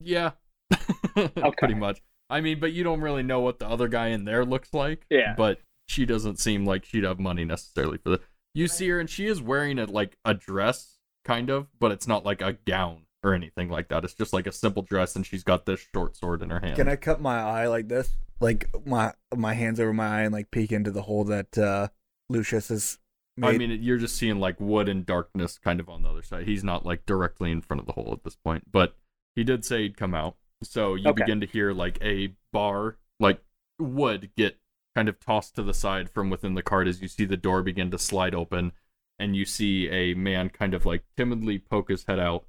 [0.00, 0.32] Yeah.
[1.16, 1.50] okay.
[1.58, 2.00] Pretty much.
[2.28, 5.04] I mean, but you don't really know what the other guy in there looks like.
[5.10, 5.34] Yeah.
[5.36, 5.60] But
[5.90, 8.20] she doesn't seem like she'd have money necessarily for the.
[8.54, 12.06] You see her, and she is wearing a like a dress, kind of, but it's
[12.06, 14.04] not like a gown or anything like that.
[14.04, 16.76] It's just like a simple dress, and she's got this short sword in her hand.
[16.76, 18.12] Can I cut my eye like this?
[18.40, 21.88] Like my my hands over my eye and like peek into the hole that uh,
[22.28, 22.98] Lucius has
[23.36, 23.48] made.
[23.54, 26.46] I mean, you're just seeing like wood and darkness kind of on the other side.
[26.46, 28.96] He's not like directly in front of the hole at this point, but
[29.36, 30.36] he did say he'd come out.
[30.62, 31.22] So you Okay.
[31.22, 33.42] begin to hear like a bar, like
[33.78, 34.58] wood, get
[34.94, 37.62] kind of tossed to the side from within the cart as you see the door
[37.62, 38.72] begin to slide open,
[39.18, 42.44] and you see a man kind of like timidly poke his head out,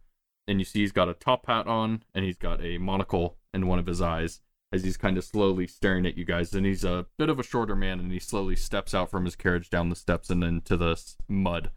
[0.48, 3.68] and you see he's got a top hat on and he's got a monocle in
[3.68, 4.42] one of his eyes
[4.74, 6.54] as he's kind of slowly staring at you guys.
[6.54, 9.36] And he's a bit of a shorter man, and he slowly steps out from his
[9.36, 11.72] carriage down the steps and into the mud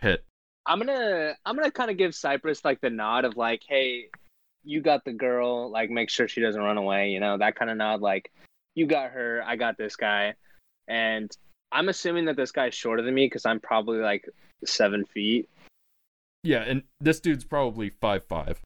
[0.00, 0.24] pit.
[0.66, 4.08] I'm gonna I'm gonna kind of give Cypress like the nod of like, hey,
[4.64, 7.70] you got the girl, like make sure she doesn't run away, you know, that kind
[7.70, 8.30] of nod, like
[8.74, 10.34] you got her, I got this guy,
[10.86, 11.30] and
[11.72, 14.28] I'm assuming that this guy's shorter than me because I'm probably like
[14.64, 15.48] seven feet.
[16.44, 18.60] Yeah, and this dude's probably five five.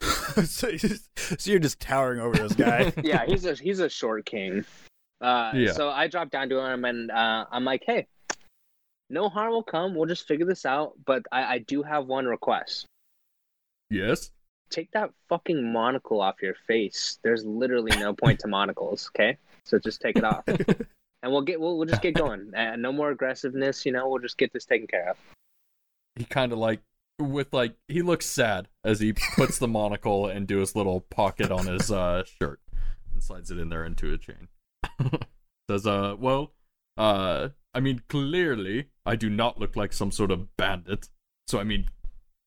[0.44, 1.08] so, you're just,
[1.40, 2.92] so you're just towering over this guy.
[3.02, 4.64] Yeah, he's a he's a short king.
[5.20, 5.72] Uh, Yeah.
[5.72, 8.06] So I drop down to him and uh, I'm like, hey,
[9.10, 9.94] no harm will come.
[9.94, 10.92] We'll just figure this out.
[11.04, 12.86] But I, I do have one request.
[13.90, 14.30] Yes.
[14.74, 17.18] Take that fucking monocle off your face.
[17.22, 19.36] There's literally no point to monocles, okay?
[19.64, 20.44] So just take it off.
[21.24, 22.54] And we'll get we'll, we'll just get going.
[22.54, 24.06] Uh, no more aggressiveness, you know.
[24.10, 25.16] We'll just get this taken care of.
[26.16, 26.82] He kind of like
[27.18, 31.64] with like he looks sad as he puts the monocle into his little pocket on
[31.64, 32.60] his uh shirt
[33.10, 34.48] and slides it in there into a chain.
[35.70, 36.52] Says, uh, well,
[36.98, 41.08] uh, I mean, clearly I do not look like some sort of bandit.
[41.48, 41.88] So I mean,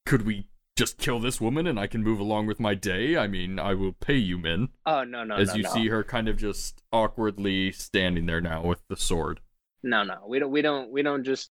[0.05, 3.17] could we just kill this woman and I can move along with my day?
[3.17, 4.69] I mean, I will pay you men.
[4.85, 5.69] Oh no no as no you no.
[5.71, 9.41] see her kind of just awkwardly standing there now with the sword.
[9.83, 10.19] No no.
[10.27, 11.49] We don't we don't we don't just.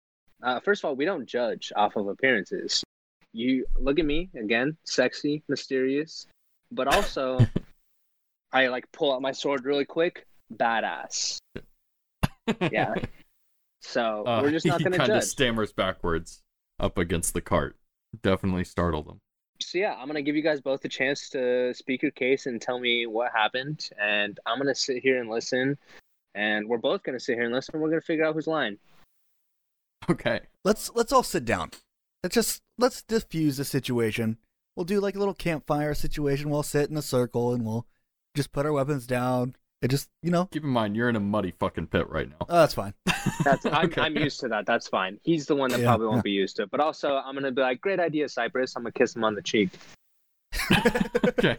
[0.42, 2.83] Uh, first of all, we don't judge off of appearances.
[3.35, 6.26] You look at me again, sexy, mysterious,
[6.72, 7.46] but also
[8.52, 11.38] I like pull out my sword really quick, badass.
[12.72, 12.94] Yeah.
[13.80, 15.06] So Uh, we're just not gonna judge.
[15.06, 16.42] He kind of stammers backwards
[16.80, 17.76] up against the cart.
[18.23, 19.20] Definitely startled them.
[19.61, 22.61] so yeah, I'm gonna give you guys both a chance to speak your case and
[22.61, 25.79] tell me what happened, and I'm gonna sit here and listen,
[26.35, 27.75] and we're both gonna sit here and listen.
[27.75, 28.79] And we're gonna figure out who's lying.
[30.09, 30.40] Okay.
[30.64, 31.70] let's let's all sit down.
[32.23, 34.38] Let's just let's diffuse the situation.
[34.77, 36.51] We'll do like a little campfire situation.
[36.51, 37.87] We'll sit in a circle and we'll
[38.35, 39.57] just put our weapons down.
[39.83, 42.37] It just you know, Keep in mind, you're in a muddy fucking pit right now.
[42.49, 42.93] oh, that's fine.
[43.45, 44.01] That's I'm, Okay.
[44.03, 44.66] I'm used to that.
[44.66, 45.19] That's fine.
[45.23, 46.23] He's the one that Yeah, probably won't yeah.
[46.23, 46.71] be used to it.
[46.71, 48.77] But also, I'm gonna be like, great idea, Cypress.
[48.77, 49.71] I'm gonna kiss him on the cheek.
[51.27, 51.57] okay.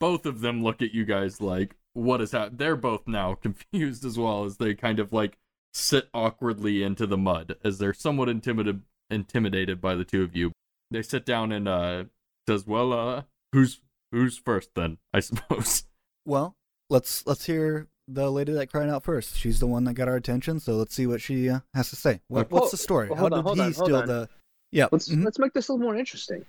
[0.00, 2.58] Both of them look at you guys like, what is that?
[2.58, 5.36] They're both now confused as well as they kind of like
[5.72, 10.52] sit awkwardly into the mud as they're somewhat intimidated intimidated by the two of you.
[10.90, 12.04] they sit down and uh
[12.48, 13.22] says, "Well, uh,
[13.52, 13.80] who's
[14.12, 14.98] who's first then?
[15.14, 15.84] I suppose."
[16.26, 16.56] Well,
[16.90, 19.36] let's let's hear the lady that cried out first.
[19.36, 21.96] She's the one that got our attention, so let's see what she uh, has to
[21.96, 22.20] say.
[22.28, 22.54] What, Okay.
[22.54, 23.08] what's the story?
[23.08, 24.28] Well, How on, did hold he on, steal the?
[24.72, 24.88] Yeah.
[24.90, 25.24] Let's mhm.
[25.24, 26.44] let's make this a little more interesting.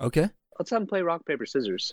[0.00, 0.28] Okay.
[0.58, 1.92] Let's have him play rock paper scissors.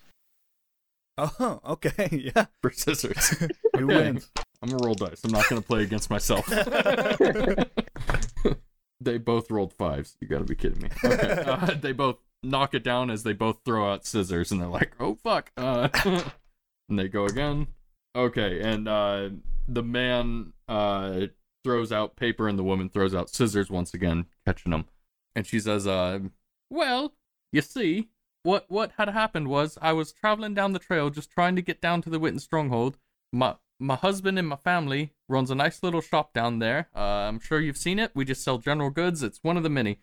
[1.17, 2.09] Oh, okay.
[2.35, 2.45] Yeah.
[2.61, 3.29] For scissors.
[3.77, 4.29] Who wins?
[4.61, 5.23] I'm gonna roll dice.
[5.23, 6.47] I'm not gonna play against myself.
[9.01, 10.17] they both rolled fives.
[10.19, 10.89] You gotta be kidding me.
[11.03, 11.43] Okay.
[11.45, 14.93] Uh, they both knock it down as they both throw out scissors, and they're like,
[14.99, 15.89] "Oh fuck!" Uh,
[16.89, 17.67] and they go again.
[18.15, 19.29] Okay, and uh,
[19.67, 21.27] the man uh,
[21.63, 24.85] throws out paper, and the woman throws out scissors once again, catching them.
[25.35, 26.19] And she says, uh,
[26.69, 27.13] "Well,
[27.51, 28.09] you see,
[28.43, 31.81] what what had happened was I was traveling down the trail, just trying to get
[31.81, 32.97] down to the Witten stronghold.
[33.33, 36.89] My my husband and my family runs a nice little shop down there.
[36.95, 38.11] Uh, I'm sure you've seen it.
[38.13, 39.23] We just sell general goods.
[39.23, 39.99] It's one of the many.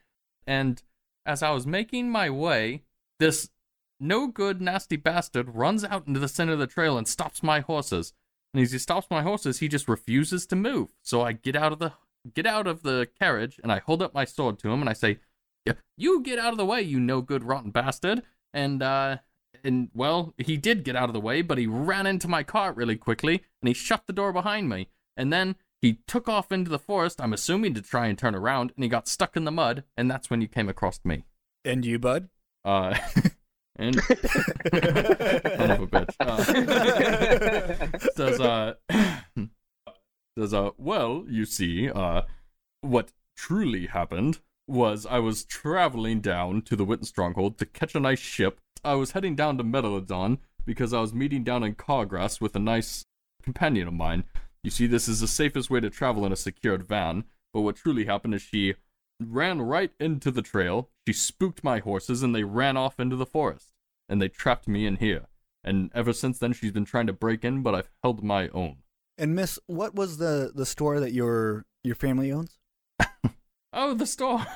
[0.46, 0.82] And
[1.24, 2.82] as I was making my way,
[3.18, 3.48] this
[4.02, 7.60] no good, nasty bastard runs out into the center of the trail and stops my
[7.60, 8.12] horses.
[8.52, 10.90] And as he stops my horses, he just refuses to move.
[11.02, 11.92] So I get out of the
[12.34, 14.92] get out of the carriage and I hold up my sword to him and I
[14.92, 15.18] say,
[15.64, 19.18] "Yeah, you get out of the way, you no good, rotten bastard." And uh,
[19.64, 22.76] and well, he did get out of the way, but he ran into my cart
[22.76, 24.88] really quickly and he shut the door behind me.
[25.16, 28.72] And then he took off into the forest, I'm assuming to try and turn around,
[28.76, 31.24] and he got stuck in the mud, and that's when you came across me.
[31.64, 32.28] And you, bud?
[32.64, 32.96] Uh,
[33.76, 34.14] and son
[35.70, 36.14] of a bitch.
[36.20, 38.74] Uh, says uh
[40.38, 42.22] says uh well you see uh
[42.80, 48.00] what truly happened was I was traveling down to the Witten stronghold to catch a
[48.00, 48.60] nice ship.
[48.84, 52.60] I was heading down to Megalodon because I was meeting down in Cawgrass with a
[52.60, 53.04] nice
[53.42, 54.24] companion of mine.
[54.62, 57.24] You see, this is the safest way to travel in a secured van.
[57.52, 58.74] But what truly happened is she
[59.20, 60.88] ran right into the trail.
[61.06, 63.72] She spooked my horses and they ran off into the forest.
[64.08, 65.26] And they trapped me in here.
[65.64, 68.78] And ever since then, she's been trying to break in, but I've held my own.
[69.16, 72.58] And Miss, what was the the store that your your family owns?
[73.72, 74.44] Oh, the store.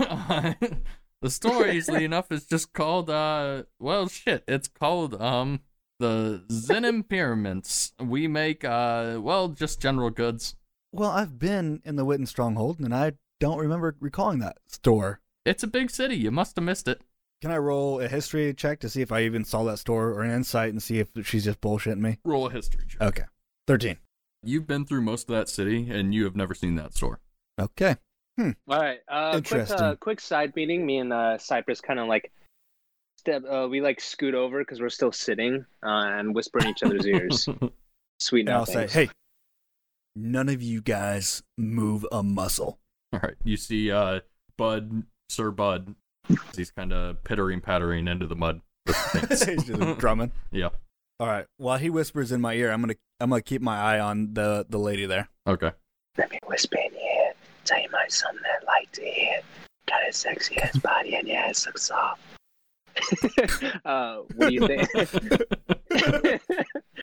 [1.22, 4.44] the store, easily enough, is just called, uh, well, shit.
[4.46, 5.60] It's called, um,
[5.98, 7.94] the Zen Impediments.
[7.98, 10.54] We make, uh, well, just general goods.
[10.92, 15.20] Well, I've been in the Witten stronghold, and I don't remember recalling that store.
[15.46, 16.16] It's a big city.
[16.16, 17.00] You must have missed it.
[17.40, 20.22] Can I roll a history check to see if I even saw that store, or
[20.22, 22.18] an insight and see if she's just bullshitting me?
[22.24, 23.00] Roll a history check.
[23.00, 23.24] Okay,
[23.66, 23.98] thirteen.
[24.42, 27.20] You've been through most of that city, and you have never seen that store.
[27.60, 27.96] Okay.
[28.38, 28.98] All right.
[29.08, 29.78] Uh, quick, Interesting.
[29.80, 30.84] uh, quick side meeting.
[30.84, 32.32] Me and uh, Cypress kind of like
[33.16, 33.42] step.
[33.48, 37.06] Uh, we like scoot over because we're still sitting uh, and whisper in each other's
[37.06, 37.48] ears.
[38.18, 39.10] Sweet And I'll say, hey,
[40.14, 42.78] none of you guys move a muscle.
[43.12, 43.34] All right.
[43.44, 44.20] You see, uh,
[44.58, 45.94] Bud, Sir Bud,
[46.56, 48.60] he's kind of pittering pattering into the mud.
[49.28, 50.30] He's just drumming.
[50.52, 50.68] yeah.
[51.18, 51.46] All right.
[51.56, 54.64] While he whispers in my ear, I'm gonna I'm gonna keep my eye on the
[54.68, 55.28] the lady there.
[55.46, 55.72] Okay.
[56.18, 57.32] Let me whisper in your ear.
[57.64, 59.40] Tell you my something that like to hear.
[59.88, 62.20] Got a sexy ass body and your ass looks soft.
[63.84, 64.88] uh, what do you think?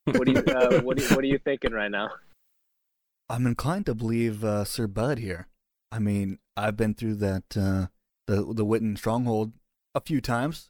[0.06, 2.10] what do you uh, what do you, what are you thinking right now?
[3.30, 5.48] I'm inclined to believe uh, Sir Bud here.
[5.92, 7.88] I mean, I've been through that uh,
[8.28, 9.54] the the Witten stronghold
[9.96, 10.70] a few times.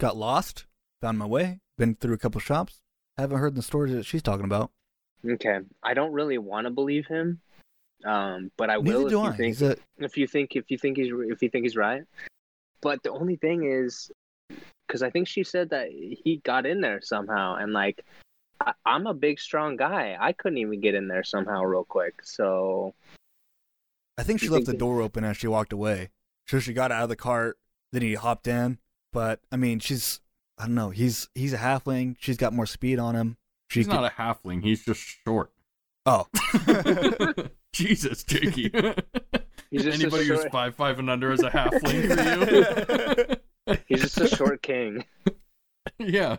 [0.00, 0.66] Got lost,
[1.00, 2.80] found my way, been through a couple shops.
[3.16, 4.70] Haven't heard the stories that she's talking about.
[5.26, 7.40] Okay, I don't really want to believe him,
[8.04, 9.32] um, but I Neither will if do you I.
[9.36, 12.02] think a, if you think if you think he's if you think he's right.
[12.82, 14.10] But the only thing is,
[14.86, 18.04] because I think she said that he got in there somehow, and like
[18.60, 22.20] I, I'm a big strong guy, I couldn't even get in there somehow real quick.
[22.24, 22.92] So
[24.18, 26.10] I think she left think the that- door open as she walked away.
[26.46, 27.58] So she got out of the cart,
[27.92, 28.78] then he hopped in.
[29.12, 30.20] But I mean, she's
[30.58, 30.90] I don't know.
[30.90, 32.16] He's he's a halfling.
[32.18, 33.36] She's got more speed on him.
[33.70, 34.62] She He's could- not a halfling.
[34.62, 35.50] He's just short.
[36.06, 36.26] oh,
[37.72, 38.70] Jesus, Jakey.
[39.70, 42.08] He's just a Anybody who's short- five five and under is a halfling
[43.66, 43.76] for you.
[43.86, 45.04] he's just a short king.
[45.98, 46.36] yeah.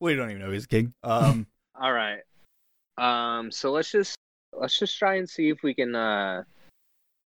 [0.00, 0.94] we don't even know he's king.
[1.02, 1.46] Um,
[1.80, 2.20] All right.
[2.96, 3.50] Um.
[3.50, 4.16] So let's just
[4.52, 5.94] let's just try and see if we can.
[5.94, 6.44] uh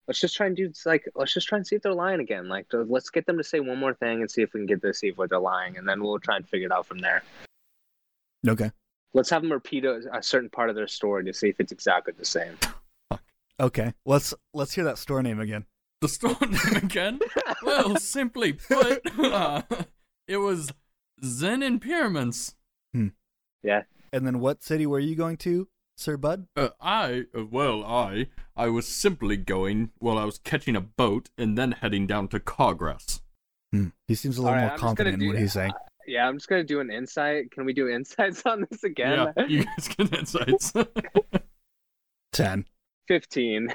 [0.08, 2.48] Let's just try and do like let's just try and see if they're lying again.
[2.48, 4.82] Like let's get them to say one more thing and see if we can get
[4.82, 7.22] to see if they're lying, and then we'll try and figure it out from there.
[8.48, 8.70] okay,
[9.14, 11.72] Let's have them repeat a, a certain part of their story to see if it's
[11.72, 12.56] exactly the same.
[13.60, 13.92] okay.
[14.06, 15.66] Let's let's hear that store name again.
[16.00, 17.20] The store name again?
[17.62, 19.62] Well, simply put, uh,
[20.26, 20.72] it was
[21.24, 22.56] Zen and Pyramids.
[23.62, 23.82] Yeah.
[24.12, 25.68] And then what city were you going to,
[26.02, 26.48] Sir Bud?
[26.56, 31.30] Uh, I, uh, well, I, I was simply going, well, I was catching a boat
[31.38, 33.20] and then heading down to Cawgrass.
[33.70, 33.88] Hmm.
[34.08, 35.72] He seems a little Alright, more I'm confident in do- what he's saying.
[36.04, 37.52] Yeah, I'm just gonna do an insight.
[37.52, 39.28] Can we do insights on this again?
[39.36, 40.72] Yeah, you guys get insights.
[42.32, 42.66] Ten.
[43.06, 43.68] Fifteen.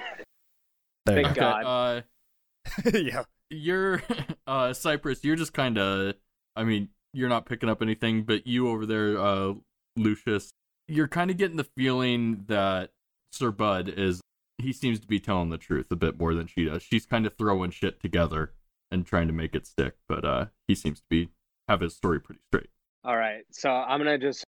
[1.05, 1.39] There Thank go.
[1.39, 1.65] God.
[1.65, 3.23] Uh, yeah.
[3.49, 4.03] you're
[4.45, 6.15] uh Cypress, you're just kind of
[6.53, 9.53] I mean, you're not picking up anything, but you over there uh
[9.95, 10.51] Lucius,
[10.87, 12.91] you're kind of getting the feeling that
[13.31, 14.21] Sir Bud is
[14.57, 16.81] he seems to be telling the truth a bit more than she does.
[16.81, 18.53] She's kind of throwing shit together
[18.91, 21.29] and trying to make it stick, but uh he seems to be
[21.67, 22.69] have his story pretty straight.
[23.03, 24.43] All right, so I'm gonna just,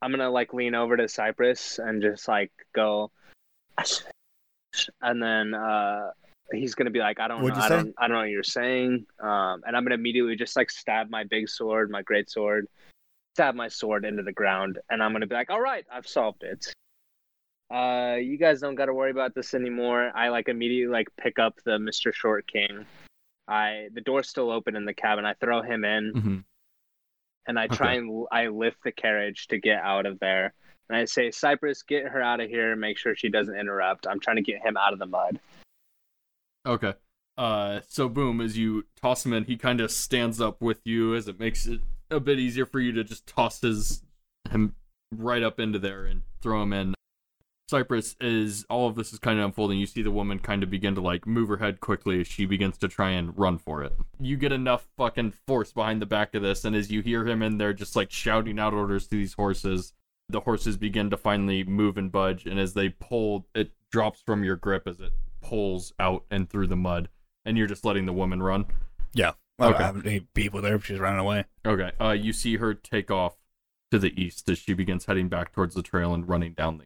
[0.00, 3.10] I'm gonna like lean over to Cypress and just like go,
[5.02, 6.10] and then uh,
[6.52, 7.76] he's gonna be like, I don't, What'd know, you I say?
[7.76, 11.10] don't, I don't know what you're saying, um, and I'm gonna immediately just like stab
[11.10, 12.66] my big sword, my great sword,
[13.34, 16.42] stab my sword into the ground, and I'm gonna be like, all right, I've solved
[16.42, 16.72] it.
[17.72, 20.10] Uh, you guys don't got to worry about this anymore.
[20.12, 22.84] I like immediately like pick up the Mister Short King.
[23.46, 25.24] I the door's still open in the cabin.
[25.24, 26.38] I throw him in Mm-hmm.
[27.46, 27.98] and I try Okay.
[27.98, 30.52] and I lift the carriage to get out of there.
[30.88, 32.74] And I say, Cypress, get her out of here.
[32.74, 34.08] Make sure she doesn't interrupt.
[34.08, 35.38] I'm trying to get him out of the mud.
[36.66, 36.94] Okay.
[37.38, 41.14] Uh, so boom, as you toss him in, he kind of stands up with you,
[41.14, 41.80] as it makes it
[42.10, 44.02] a bit easier for you to just toss his
[44.50, 44.74] him
[45.16, 46.94] right up into there and throw him in.
[47.68, 50.70] Cypress, is all of this is kind of unfolding, you see the woman kind of
[50.70, 53.84] begin to like move her head quickly as she begins to try and run for
[53.84, 53.92] it.
[54.18, 57.42] You get enough fucking force behind the back of this, and as you hear him
[57.42, 59.92] in there just like shouting out orders to these horses,
[60.28, 64.42] the horses begin to finally move and budge, and as they pull, it drops from
[64.42, 67.08] your grip as it pulls out and through the mud,
[67.44, 68.66] and you're just letting the woman run.
[69.12, 69.32] Yeah.
[69.60, 70.80] I don't have any people there.
[70.80, 71.44] She's running away.
[71.66, 71.92] Okay.
[72.00, 73.36] Uh, you see her take off
[73.90, 76.78] to the east as she begins heading back towards the trail and running down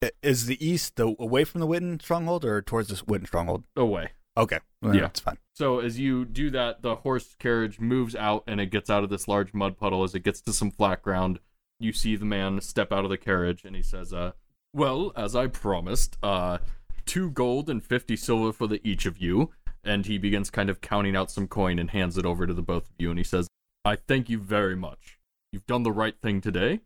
[0.00, 3.64] the Is the east the away from the Witten stronghold or towards this Witten stronghold?
[3.76, 4.10] away.
[4.36, 4.58] Okay.
[4.82, 5.06] Well, Yeah.
[5.06, 5.38] it's fine.
[5.54, 9.10] So as you do that, the horse carriage moves out and it gets out of
[9.10, 10.02] this large mud puddle.
[10.02, 11.38] As it gets to some flat ground,
[11.78, 14.32] you see the man step out of the carriage and he says, "Uh,
[14.72, 16.58] well, as I promised, uh,
[17.04, 19.50] two gold and fifty silver for the each of you."
[19.84, 22.62] And he begins kind of counting out some coin and hands it over to the
[22.62, 23.10] both of you.
[23.10, 23.48] And he says,
[23.84, 25.18] "I thank you very much.
[25.52, 26.80] You've done the right thing today.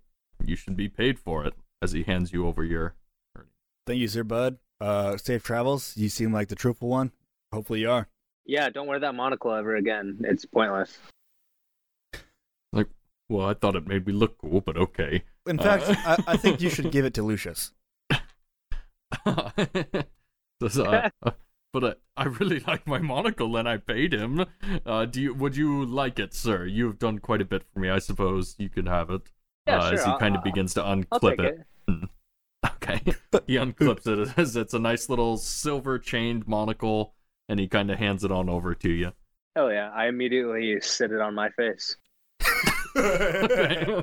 [0.45, 2.95] You should be paid for it." As he hands you over your
[3.87, 4.57] Thank you, Sir Bud.
[4.81, 5.95] Uh, safe travels.
[5.97, 7.13] You seem like the truthful one.
[7.53, 8.09] Hopefully you are.
[8.47, 10.19] Yeah, don't wear that monocle ever again.
[10.25, 10.97] It's pointless.
[12.73, 12.89] Like,
[13.29, 15.25] well, I thought it made me look cool, but okay.
[15.47, 15.63] In Uh.
[15.63, 17.73] fact, I, I think you should give it to Lucius.
[20.63, 21.31] Says, uh, uh,
[21.75, 24.47] but uh, I really like my monocle and I paid him.
[24.87, 25.35] Uh, do you?
[25.35, 26.65] Would you like it, sir?
[26.65, 27.91] You have done quite a bit for me.
[27.91, 29.23] I suppose you can have it.
[29.67, 29.95] Yeah, uh, sure.
[29.99, 31.67] As he I'll- kind of I'll- begins to unclip it.
[31.89, 32.09] it.
[32.67, 32.99] Okay.
[33.47, 37.13] he unclips it as it's a nice little silver chained monocle,
[37.47, 39.13] and he kind of hands it on over to you.
[39.55, 39.91] Hell yeah!
[39.91, 41.97] I immediately sit it on my face.
[42.97, 44.03] Okay.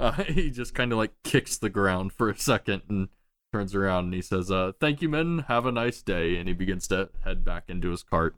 [0.00, 3.08] uh, he just kind of like kicks the ground for a second and
[3.52, 5.40] turns around and he says, uh, "Thank you, men.
[5.48, 8.36] Have a nice day." And he begins to head back into his cart.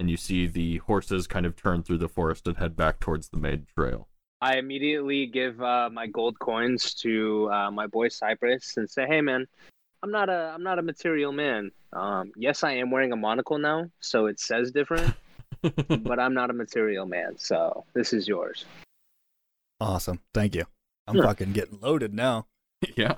[0.00, 3.28] And you see the horses kind of turn through the forest and head back towards
[3.28, 4.08] the main trail.
[4.40, 9.20] I immediately give uh, my gold coins to uh, my boy Cypress and say, "Hey,
[9.20, 9.46] man,
[10.02, 11.72] I'm not a I'm not a material man.
[11.92, 15.14] Um, yes, I am wearing a monocle now, so it says different,
[15.62, 17.36] but I'm not a material man.
[17.38, 18.64] So this is yours."
[19.80, 20.20] Awesome.
[20.34, 20.64] Thank you.
[21.06, 21.24] I'm Sure.
[21.24, 22.46] fucking getting loaded now.
[22.96, 23.14] yeah.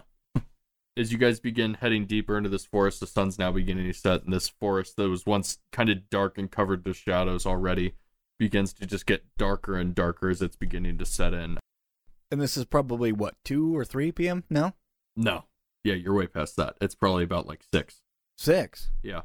[0.96, 4.24] As you guys begin heading deeper into this forest, the sun's now beginning to set,
[4.24, 7.94] and this forest that was once kind of dark and covered with shadows already
[8.38, 11.58] begins to just get darker and darker as it's beginning to set in.
[12.30, 14.44] And this is probably what, 2 or 3 p.m.
[14.50, 14.74] now?
[15.16, 15.44] No.
[15.84, 16.76] Yeah, you're way past that.
[16.80, 18.00] It's probably about like six.
[18.38, 18.90] 6.
[19.02, 19.22] Yeah.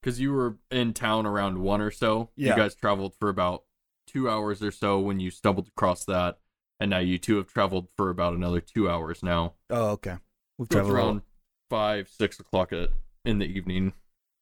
[0.00, 2.30] Because you were in town around one or so.
[2.36, 2.50] Yeah.
[2.50, 3.64] You guys traveled for about
[4.06, 6.38] two hours or so when you stumbled across that.
[6.78, 9.54] And now you two have traveled for about another two hours now.
[9.70, 10.16] Oh, okay.
[10.58, 11.22] We've traveled around
[11.68, 12.90] five, six o'clock at,
[13.24, 13.92] in the evening.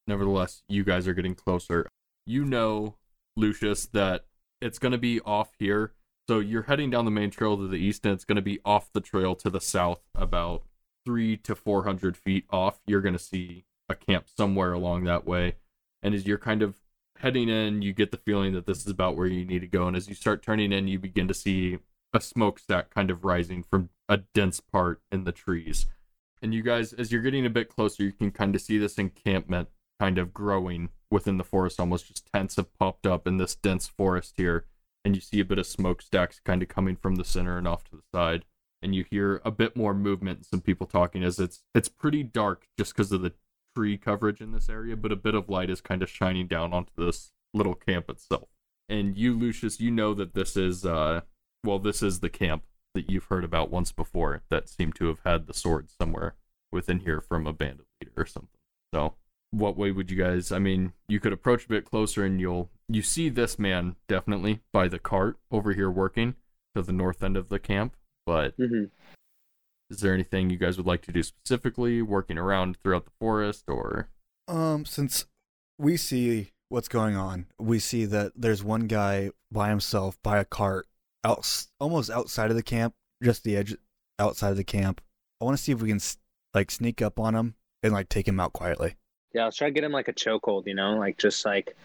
[0.07, 1.89] Nevertheless, you guys are getting closer.
[2.27, 2.97] You know,
[3.37, 4.27] Lucius, that
[4.61, 5.93] it's going to be off here.
[6.29, 8.61] So you're heading down the main trail to the east, and it's going to be
[8.65, 10.63] off the trail to the south, about
[11.05, 12.81] three to four hundred feet off.
[12.87, 15.57] You're going to see a camp somewhere along that way.
[16.03, 16.77] And as you're kind of
[17.19, 19.87] heading in, you get the feeling that this is about where you need to go.
[19.87, 21.79] And as you start turning in, you begin to see
[22.13, 25.87] a smokestack kind of rising from a dense part in the trees.
[26.45, 28.99] And you guys, as you're getting a bit closer, you can kind of see this
[28.99, 31.81] encampment kind of growing within the forest.
[31.81, 34.67] Almost just tents have popped up in this dense forest here.
[35.07, 37.85] And you see a bit of smokestacks kind of coming from the center and off
[37.85, 38.45] to the side.
[38.83, 42.23] And you hear a bit more movement and some people talking as it's it's pretty
[42.23, 43.33] dark just because of the
[43.75, 46.75] tree coverage in this area, but a bit of light is kind of shining down
[46.75, 48.51] onto this little camp itself.
[48.87, 51.23] and you, Lucius, you know that this is uh,
[51.65, 52.65] well, this is the camp
[52.95, 56.35] that you've heard about once before that seem to have had the sword somewhere
[56.73, 58.49] within here from a bandit leader or something.
[58.93, 59.15] So,
[59.51, 60.51] what way would you guys?
[60.51, 64.61] I mean, you could approach a bit closer, and you'll you see this man definitely
[64.73, 66.35] by the cart over here working
[66.75, 67.97] to the north end of the camp.
[68.27, 68.85] But hmm
[69.91, 73.65] is there anything you guys would like to do specifically, working around throughout the forest,
[73.69, 74.09] or
[74.49, 75.27] Um, since
[75.79, 80.45] we see what's going on, we see that there's one guy by himself by a
[80.45, 80.87] cart
[81.25, 83.75] out almost outside of the camp, just the edge
[84.19, 85.01] outside of the camp.
[85.41, 86.01] I want to see if we can
[86.53, 88.97] like sneak up on him and like take him out quietly.
[89.33, 90.67] Yeah, let's try to get him like a chokehold.
[90.67, 91.77] You know, like just like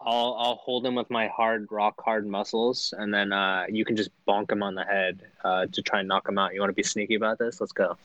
[0.00, 3.96] I'll I'll hold him with my hard rock hard muscles, and then uh, you can
[3.96, 6.54] just bonk him on the head uh, to try and knock him out.
[6.54, 7.60] You want to be sneaky about this?
[7.60, 7.96] Let's go.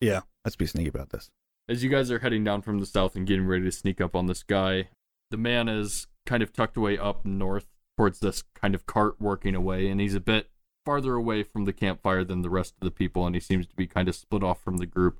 [0.00, 1.30] Yeah, let's be sneaky about this.
[1.68, 4.14] as you guys are heading down from the south and getting ready to sneak up
[4.14, 4.88] on this guy,
[5.30, 7.66] the man is kind of tucked away up north
[7.96, 10.50] towards this kind of cart working away, and he's a bit
[10.84, 13.74] farther away from the campfire than the rest of the people, and he seems to
[13.74, 15.18] be kind of split off from the group.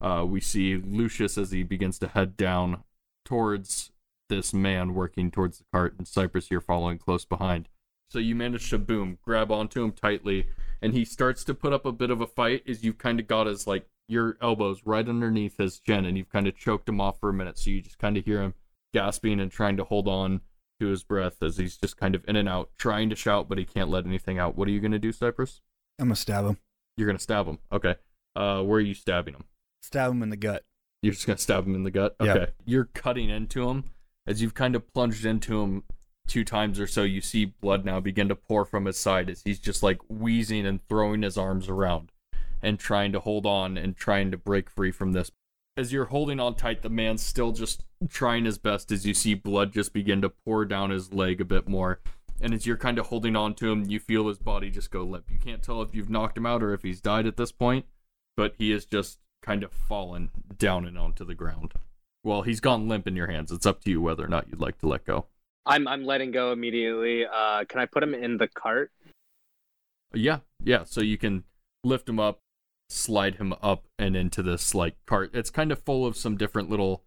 [0.00, 2.84] Uh, we see Lucius as he begins to head down
[3.24, 3.92] towards
[4.28, 7.68] this man working towards the cart, and Cypress here following close behind.
[8.08, 10.48] So you manage to boom, grab onto him tightly,
[10.82, 13.26] and he starts to put up a bit of a fight as you've kind of
[13.26, 17.00] got his like your elbows right underneath his chin, and you've kind of choked him
[17.00, 17.58] off for a minute.
[17.58, 18.54] So you just kind of hear him
[18.92, 20.40] gasping and trying to hold on
[20.80, 23.58] to his breath as he's just kind of in and out, trying to shout, but
[23.58, 24.56] he can't let anything out.
[24.56, 25.60] What are you gonna do, Cypress?
[25.98, 26.58] I'm gonna stab him.
[26.96, 27.58] You're gonna stab him.
[27.72, 27.96] Okay.
[28.34, 29.44] Uh, where are you stabbing him?
[29.82, 30.64] Stab him in the gut.
[31.02, 32.16] You're just gonna stab him in the gut.
[32.22, 32.34] Yeah.
[32.34, 32.52] Okay.
[32.64, 33.84] You're cutting into him
[34.26, 35.84] as you've kind of plunged into him
[36.26, 37.02] two times or so.
[37.02, 40.66] You see blood now begin to pour from his side as he's just like wheezing
[40.66, 42.12] and throwing his arms around
[42.62, 45.30] and trying to hold on and trying to break free from this.
[45.76, 49.34] As you're holding on tight, the man's still just trying his best as you see
[49.34, 52.00] blood just begin to pour down his leg a bit more.
[52.40, 55.02] And as you're kind of holding on to him, you feel his body just go
[55.02, 55.30] limp.
[55.30, 57.86] You can't tell if you've knocked him out or if he's died at this point,
[58.36, 61.74] but he is just kind of fallen down and onto the ground.
[62.24, 63.52] Well, he's gone limp in your hands.
[63.52, 65.26] It's up to you whether or not you'd like to let go.
[65.64, 67.24] I'm I'm letting go immediately.
[67.26, 68.92] Uh, can I put him in the cart?
[70.14, 70.84] Yeah, yeah.
[70.84, 71.44] So you can
[71.84, 72.40] lift him up,
[72.88, 75.30] slide him up and into this like cart.
[75.34, 77.04] It's kind of full of some different little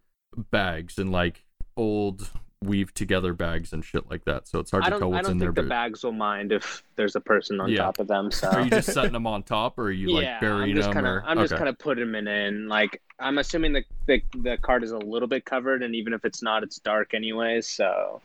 [0.51, 1.45] bags and like
[1.77, 2.29] old
[2.61, 4.45] weave together bags and shit like that.
[4.47, 5.47] So it's hard I to don't tell I what's don't in there.
[5.53, 7.83] think the bags will mind if there's a person on Yeah.
[7.83, 8.31] top of them.
[8.31, 10.75] So are you just setting them on top, or are you like yeah, burying I'm
[10.75, 10.93] just them?
[10.93, 11.23] kind of or...
[11.25, 11.59] I'm just okay.
[11.59, 12.67] kind of putting them in.
[12.67, 16.25] Like I'm assuming the, the the cart is a little bit covered, and even if
[16.25, 17.65] it's not, it's dark anyways.
[17.67, 18.21] So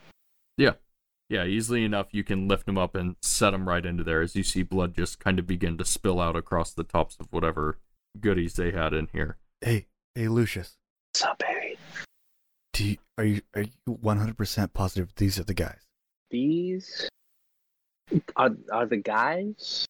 [0.57, 0.73] Yeah,
[1.31, 4.43] easily enough, you can lift them up and set them right into there as you
[4.43, 7.79] see blood just kind of begin to spill out across the tops of whatever
[8.21, 9.39] goodies they had in here.
[9.61, 10.77] Hey, hey, Lucius.
[11.13, 11.79] what's up, baby?
[12.73, 15.79] Do you, are you are you 100% positive these are the guys?
[16.31, 17.09] These
[18.37, 19.87] are are the guys.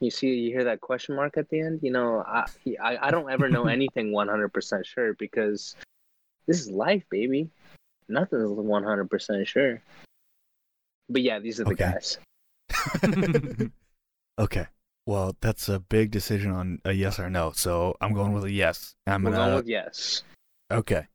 [0.00, 1.80] You see, you hear that question mark at the end.
[1.82, 5.76] You know, I he, I, I don't ever know anything 100% sure because
[6.46, 7.50] this is life, baby.
[8.08, 9.82] Nothing is 100% sure.
[11.08, 11.92] But yeah, these are the Okay.
[11.92, 12.18] guys.
[14.38, 14.66] Okay.
[15.06, 17.52] Well, that's a big decision on a yes or no.
[17.52, 18.96] So I'm going with a yes.
[19.06, 20.24] I'm We're gonna going with yes.
[20.70, 21.06] okay,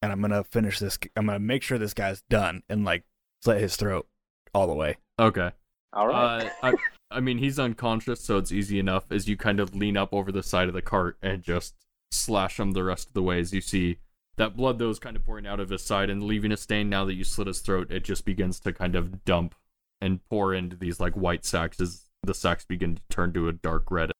[0.00, 0.98] and I'm gonna finish this.
[1.16, 3.02] I'm gonna make sure this guy's done and like
[3.42, 4.06] slit his throat
[4.54, 4.96] all the way.
[5.18, 5.50] okay.
[5.92, 6.44] All right.
[6.44, 6.72] Uh, I,
[7.10, 10.30] I mean, he's unconscious, so it's easy enough as you kind of lean up over
[10.30, 11.74] the side of the cart and just
[12.12, 13.40] slash him the rest of the way.
[13.40, 13.98] As you see
[14.40, 16.88] that blood though is kind of pouring out of his side and leaving a stain
[16.88, 19.54] now that you slit his throat, it just begins to kind of dump
[20.00, 23.52] and pour into these like white sacks as the sacks begin to turn to a
[23.52, 24.10] dark red.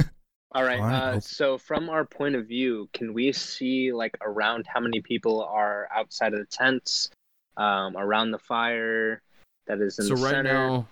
[0.52, 0.78] All right.
[0.78, 4.78] All right, Uh, so, from our point of view, can we see like around how
[4.78, 7.10] many people are outside of the tents,
[7.56, 9.22] um, around the fire
[9.66, 10.52] that is in the so the right center?
[10.52, 10.86] now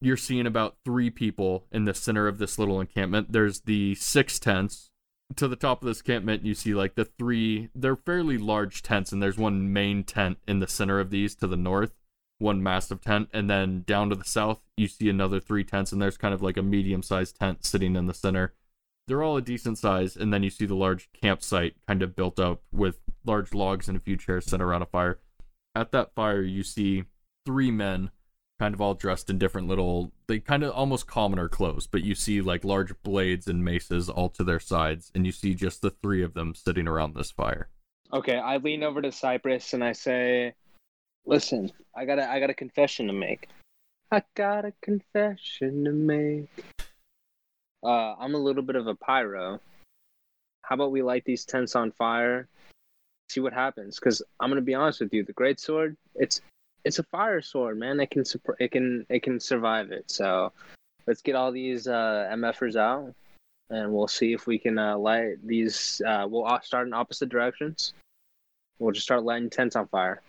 [0.00, 4.38] you're seeing about three people in the center of this little encampment there's the six
[4.38, 4.90] tents
[5.34, 9.12] to the top of this campment you see like the three they're fairly large tents
[9.12, 11.92] and there's one main tent in the center of these to the north
[12.38, 16.00] one massive tent and then down to the south you see another three tents and
[16.02, 18.54] there's kind of like a medium sized tent sitting in the center.
[19.06, 22.38] They're all a decent size and then you see the large campsite kind of built
[22.38, 25.18] up with large logs and a few chairs set around a fire.
[25.74, 27.04] At that fire you see
[27.46, 28.10] three men
[28.58, 32.14] kind of all dressed in different little they kind of almost commoner clothes but you
[32.14, 35.90] see like large blades and maces all to their sides and you see just the
[35.90, 37.68] three of them sitting around this fire
[38.12, 40.54] Okay, I lean over to Cypress and I say,
[41.24, 43.48] "Listen, I got a, I got a confession to make.
[44.12, 46.48] I got a confession to make.
[47.82, 49.60] Uh, I'm a little bit of a pyro.
[50.62, 52.48] How about we light these tents on fire?
[53.28, 53.98] See what happens?
[53.98, 56.40] Because I'm gonna be honest with you, the great sword, it's
[56.86, 57.98] it's a fire sword, man.
[57.98, 58.22] It can
[58.60, 60.08] it can it can survive it.
[60.08, 60.52] So
[61.06, 63.12] let's get all these uh, MFers out,
[63.68, 66.00] and we'll see if we can uh, light these.
[66.06, 67.92] Uh, we'll all start in opposite directions.
[68.78, 70.22] We'll just start lighting tents on fire.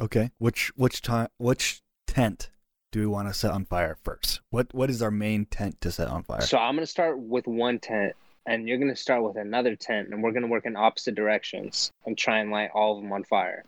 [0.00, 0.30] Okay.
[0.38, 2.50] Which which time which tent
[2.90, 4.40] do we want to set on fire first?
[4.48, 6.40] What what is our main tent to set on fire?
[6.40, 8.14] So I'm gonna start with one tent,
[8.46, 12.16] and you're gonna start with another tent, and we're gonna work in opposite directions and
[12.16, 13.64] try and light all of them on fire.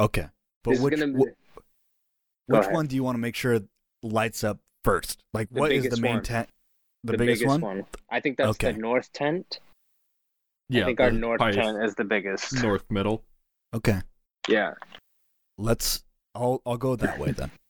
[0.00, 0.26] Okay.
[0.64, 2.74] But this which is gonna wh- which ahead.
[2.74, 3.60] one do you want to make sure
[4.02, 5.22] lights up first?
[5.32, 6.22] Like The what is the main one.
[6.22, 6.48] tent?
[7.04, 7.76] The, the, biggest, biggest, one?
[7.78, 7.86] one?
[8.10, 8.72] I think that's Okay.
[8.72, 9.60] the north tent.
[10.68, 12.62] Yeah, I think our north highest tent is the biggest.
[12.62, 13.24] north middle.
[13.74, 14.00] Okay.
[14.48, 14.74] Yeah.
[15.58, 16.04] Let's
[16.34, 17.50] I'll I'll go that way then.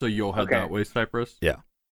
[0.00, 0.54] So you'll head Okay.
[0.54, 1.36] that way, Cypress?
[1.42, 1.56] Yeah.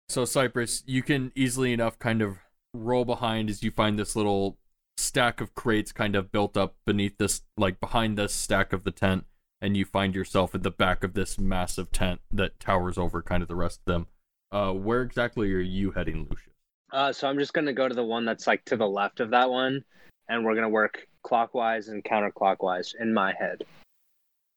[0.09, 2.39] So Cypress, you can easily enough kind of
[2.73, 4.57] roll behind as you find this little
[4.97, 8.89] stack of crates kind of built up beneath this like behind this stack of the
[8.91, 9.25] tent
[9.61, 13.41] and you find yourself at the back of this massive tent that towers over kind
[13.41, 14.07] of the rest of them.
[14.51, 16.51] Uh where exactly are you heading, Lucius?
[16.91, 19.29] Uh, so I'm just gonna go to the one that's like to the left of
[19.31, 19.83] that one,
[20.27, 23.63] and we're gonna work clockwise and counterclockwise in my head.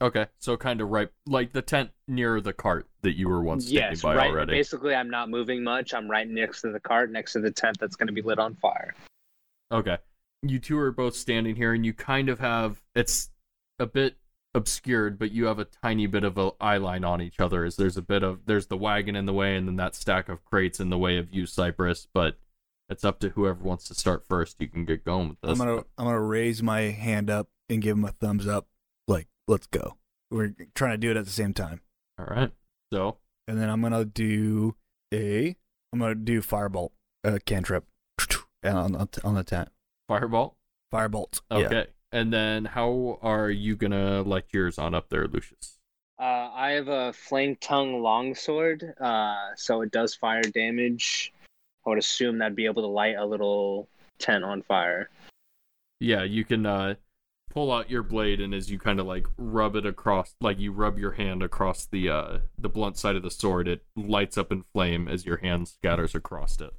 [0.02, 3.66] Okay, so kind of right like the tent near the cart that you were once
[3.66, 4.30] standing yes, by right.
[4.30, 4.52] already.
[4.52, 5.94] Basically, I'm not moving much.
[5.94, 8.56] I'm right next to the cart, next to the tent that's gonna be lit on
[8.56, 8.94] fire.
[9.70, 9.98] Okay.
[10.42, 13.30] You two are both standing here and you kind of have it's
[13.78, 14.16] a bit
[14.54, 17.76] obscured, but you have a tiny bit of a eye line on each other as
[17.76, 20.44] there's a bit of there's the wagon in the way and then that stack of
[20.44, 22.38] crates in the way of you, Cypress, but
[22.88, 24.56] it's up to whoever wants to start first.
[24.60, 25.50] You can get going with this.
[25.58, 28.66] I'm gonna I'm gonna raise my hand up and give him a thumbs up.
[29.08, 29.96] Like, let's go.
[30.30, 31.80] We're trying to do it at the same time.
[32.18, 32.50] All right.
[32.92, 33.16] So,
[33.48, 34.76] And then I'm gonna do
[35.12, 35.56] a
[35.92, 36.90] I'm gonna do firebolt
[37.24, 37.86] uh, cantrip
[38.64, 38.94] on
[39.24, 39.68] on the tent.
[40.08, 40.56] fireball.
[40.92, 41.40] Firebolt.
[41.50, 41.86] Okay.
[42.14, 45.80] And then how are you going to light yours on up there, Lucius?
[46.16, 51.32] Uh, I have a flame tongue longsword, uh, so it does fire damage.
[51.84, 53.88] I would assume that'd be able to light a little
[54.20, 55.10] tent on fire.
[55.98, 56.94] Yeah, you can uh
[57.50, 60.72] pull out your blade and as you kind of like rub it across like you
[60.72, 64.50] rub your hand across the uh the blunt side of the sword it lights up
[64.50, 66.72] in flame as your hand scatters across it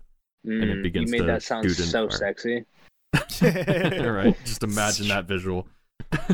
[0.45, 2.17] And it Mm, begins you made that sound so fire.
[2.17, 2.65] sexy.
[3.41, 4.03] Yeah.
[4.05, 4.37] all right.
[4.45, 5.67] Just imagine that visual.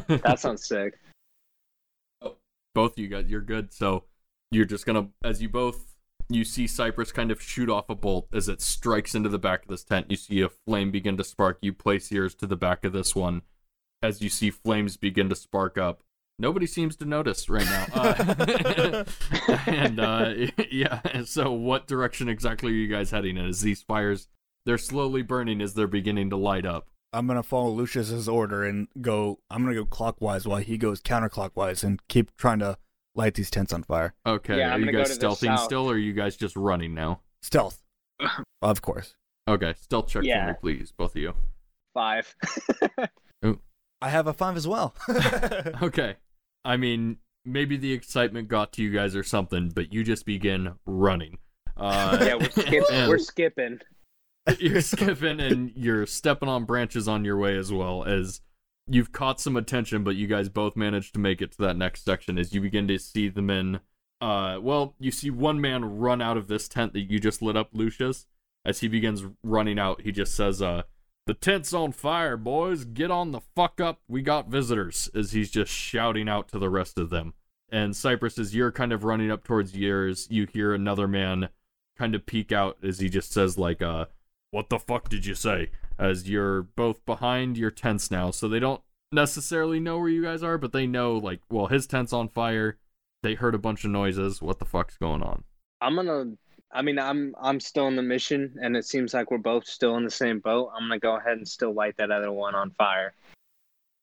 [0.08, 1.00] That sounds sick.
[2.76, 3.74] both of you guys you're good.
[3.74, 4.06] So
[4.52, 5.96] you're just gonna as you both
[6.30, 9.64] you see cypress kind of shoot off a bolt as it strikes into the back
[9.64, 10.08] of this tent.
[10.10, 11.58] You see a flame begin to spark.
[11.62, 13.42] You place yours to the back of this one.
[14.04, 16.04] As you see flames begin to spark up
[16.42, 17.86] nobody seems to notice right now.
[17.94, 19.06] Uh,
[19.68, 20.34] and uh,
[20.72, 23.46] yeah so what direction exactly are you guys heading in?
[23.46, 24.28] As these fires
[24.66, 28.88] they're slowly burning as they're beginning to light up I'm gonna follow Lucius's order and
[29.02, 29.40] go.
[29.50, 32.78] I'm gonna go clockwise while he goes counterclockwise and keep trying to
[33.16, 34.14] light these tents on fire.
[34.26, 36.14] okay Yeah, are I'm you gonna go guys to the stealthing still or are you
[36.14, 37.82] guys just running now Stealth,
[38.62, 39.16] of course.
[39.50, 41.34] Okay, stealth check for me, please, both of you.
[41.94, 42.34] Five.
[44.02, 44.96] I have a five as well.
[45.84, 46.16] Okay.
[46.64, 50.76] I mean, maybe the excitement got to you guys or something, but you just begin
[50.86, 51.40] running.
[51.76, 53.80] Uh, yeah, we're, skip- and we're skipping.
[54.60, 58.42] you're skipping and you're stepping on branches on your way as well as
[58.88, 62.04] you've caught some attention, but you guys both managed to make it to that next
[62.04, 63.80] section as you begin to see the men.
[64.20, 67.56] Uh, well, you see one man run out of this tent that you just lit
[67.56, 68.26] up, Lucius.
[68.64, 70.84] As he begins running out, he just says, uh,
[71.28, 72.84] the tent's on fire, boys.
[72.84, 74.02] Get on the fuck up.
[74.08, 75.10] We got visitors.
[75.16, 77.34] As he's just shouting out to the rest of them.
[77.72, 81.50] And Cypress, as you're kind of running up towards yours, you hear another man
[81.98, 84.06] kind of peek out as he just says, like, uh,
[84.52, 85.72] what the fuck did you say?
[85.98, 88.82] As you're both behind your tents now, so they don't
[89.12, 92.78] necessarily know where you guys are, but they know, like, well, his tent's on fire.
[93.24, 94.42] They heard a bunch of noises.
[94.42, 95.44] What the fuck's going on?
[95.80, 96.34] I'm gonna.
[96.74, 99.98] I mean, I'm I'm still in the mission, and it seems like we're both still
[99.98, 100.72] in the same boat.
[100.76, 103.14] I'm gonna go ahead and still light that other one on fire.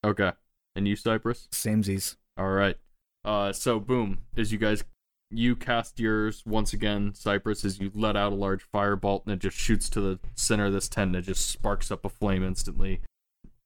[0.05, 0.33] Okay.
[0.77, 1.49] And you, Cypress?
[1.51, 2.17] Samesies.
[2.37, 2.77] All right.
[3.25, 4.85] Uh, so boom, as you guys,
[5.31, 9.41] you cast yours once again, Cypress, as you let out a large firebolt and it
[9.41, 12.43] just shoots to the center of this tent and it just sparks up a flame
[12.43, 13.01] instantly.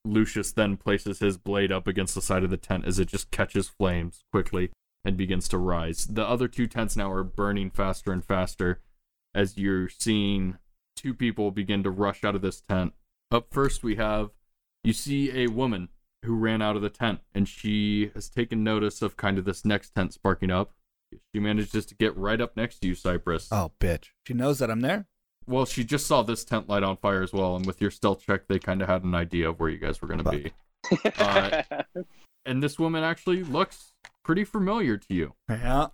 [0.05, 3.31] Lucius then places his blade up against the side of the tent as it just
[3.31, 4.71] catches flames quickly
[5.05, 6.07] and begins to rise.
[6.07, 8.81] The other two tents now are burning faster and faster
[9.35, 10.59] as you're seeing
[10.97, 12.93] two people begin to rush out of this tent.
[13.31, 14.31] Up first, we have
[14.83, 15.89] you see a woman
[16.25, 19.65] who ran out of the tent and she has taken notice of kind of this
[19.65, 20.73] next tent sparking up.
[21.35, 23.49] She manages to get right up next to you, Cypress.
[23.51, 24.09] Oh, bitch.
[24.27, 25.07] She knows that I'm there.
[25.47, 28.25] Well, she just saw this tent light on fire as well, and with your stealth
[28.25, 30.53] check, they kind of had an idea of where you guys were going to be.
[31.19, 31.63] Uh,
[32.47, 33.93] and this woman actually looks
[34.25, 35.35] pretty familiar to you.
[35.49, 35.89] Yeah.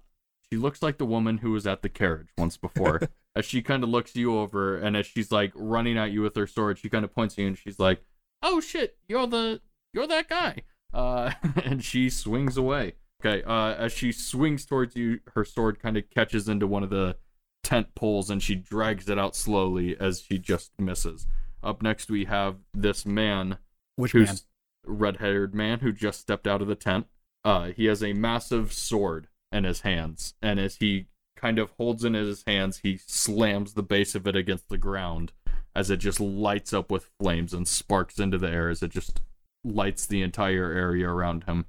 [0.50, 3.00] She looks like the woman who was at the carriage once before.
[3.38, 6.34] as she kind of looks you over, and as she's like running at you with
[6.36, 8.02] her sword, she kind of points at you and she's like,
[8.42, 9.60] "Oh shit, you're the
[9.92, 10.62] you're that guy."
[10.92, 11.32] Uh,
[11.64, 12.94] and she swings away.
[13.20, 13.42] Okay.
[13.42, 17.16] Uh, as she swings towards you, her sword kind of catches into one of the
[17.64, 21.26] tent poles, and she drags it out slowly as she just misses.
[21.62, 23.58] Up next, we have this man
[23.96, 24.38] Which who's man?
[24.86, 27.06] red-haired man who just stepped out of the tent.
[27.44, 31.06] Uh, he has a massive sword in his hands, and as he
[31.36, 34.78] kind of holds it in his hands, he slams the base of it against the
[34.78, 35.32] ground
[35.74, 39.20] as it just lights up with flames and sparks into the air as it just
[39.64, 41.64] lights the entire area around him.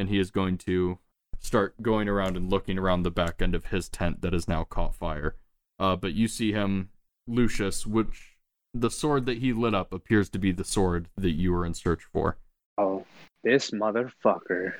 [0.00, 0.98] And he is going to
[1.40, 4.64] start going around and looking around the back end of his tent that has now
[4.64, 5.36] caught fire.
[5.78, 6.88] Uh, but you see him,
[7.26, 8.38] Lucius, which
[8.72, 11.74] the sword that he lit up appears to be the sword that you were in
[11.74, 12.38] search for.
[12.78, 13.04] Oh,
[13.44, 14.72] this motherfucker.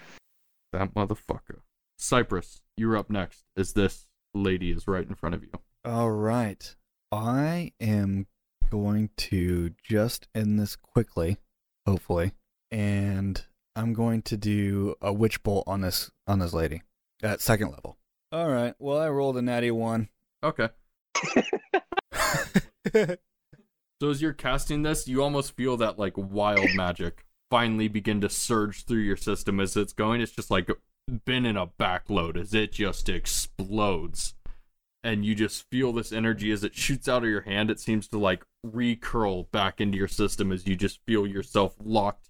[0.73, 1.61] That motherfucker.
[1.99, 5.51] Cypress, you're up next, as this lady is right in front of you.
[5.85, 6.75] All right.
[7.12, 8.27] I am
[8.71, 11.37] going to just end this quickly,
[11.87, 12.33] hopefully,
[12.71, 13.45] and
[13.77, 16.83] I'm going to do a witch bolt on this on this lady
[17.23, 17.97] at second level.
[18.33, 18.75] All right.
[18.79, 20.09] Well, I rolled a natty one.
[20.43, 20.68] Okay.
[24.01, 28.31] So as you're casting this, you almost feel that like wild magic finally begin to
[28.31, 30.23] surge through your system as it's going.
[30.23, 30.71] It's just like
[31.27, 34.35] been in a backload as it just explodes.
[35.05, 37.71] And you just feel this energy as it shoots out of your hand.
[37.71, 42.30] It seems to like recurl back into your system as you just feel yourself locked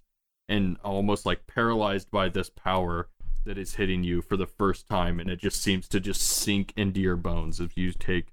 [0.51, 3.07] and almost like paralyzed by this power
[3.45, 5.19] that is hitting you for the first time.
[5.19, 8.27] And it just seems to just sink into your bones as you take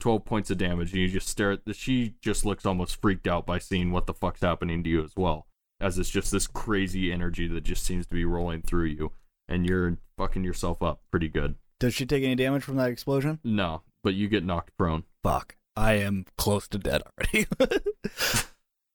[0.00, 3.26] 12 points of damage and you just stare at the she just looks almost freaked
[3.26, 5.46] out by seeing what the fuck's happening to you as well
[5.80, 9.12] as it's just this crazy energy that just seems to be rolling through you
[9.48, 13.38] and you're fucking yourself up pretty good Does she take any damage from that explosion?
[13.44, 15.56] no but you get knocked prone Fuck.
[15.76, 17.46] I am close to dead already.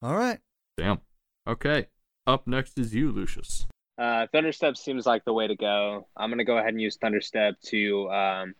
[0.04, 0.40] All right.
[0.78, 1.00] damn
[1.48, 1.88] okay
[2.30, 3.66] up next is you lucius
[3.98, 6.08] Uh, Thunderstep seems like the way to go.
[6.16, 8.56] I'm gonna go ahead and use Thunderstep to um,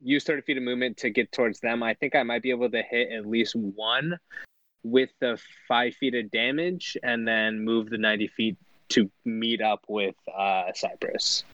[0.00, 1.82] use 30 feet of movement to get towards them.
[1.82, 4.18] I think I might be able to hit at least one
[4.82, 8.56] with the five feet of damage, and then move the 90 feet
[8.90, 11.44] to meet up with uh, Cypress.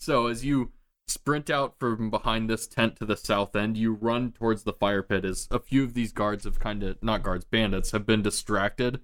[0.00, 0.72] So as you
[1.06, 5.02] sprint out from behind this tent to the south end, you run towards the fire
[5.02, 8.22] pit as a few of these guards have kind of not guards, bandits have been
[8.22, 9.00] distracted.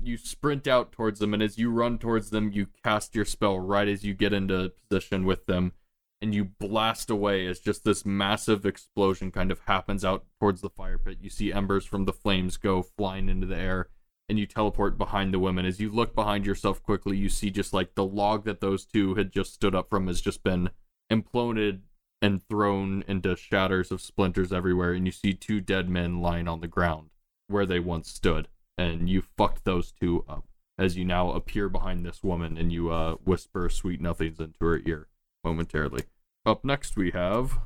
[0.00, 3.58] You sprint out towards them, and as you run towards them, you cast your spell
[3.58, 5.72] right as you get into position with them,
[6.20, 10.70] and you blast away as just this massive explosion kind of happens out towards the
[10.70, 11.18] fire pit.
[11.20, 13.88] You see embers from the flames go flying into the air,
[14.28, 15.66] and you teleport behind the women.
[15.66, 19.14] As you look behind yourself quickly, you see just like the log that those two
[19.16, 20.70] had just stood up from has just been
[21.10, 21.80] imploded
[22.20, 26.60] and thrown into shatters of splinters everywhere, and you see two dead men lying on
[26.60, 27.10] the ground
[27.48, 28.48] where they once stood.
[28.78, 30.44] And you fucked those two up
[30.78, 34.80] as you now appear behind this woman and you uh, whisper sweet nothings into her
[34.86, 35.08] ear
[35.44, 36.04] momentarily.
[36.46, 37.58] Up next, we have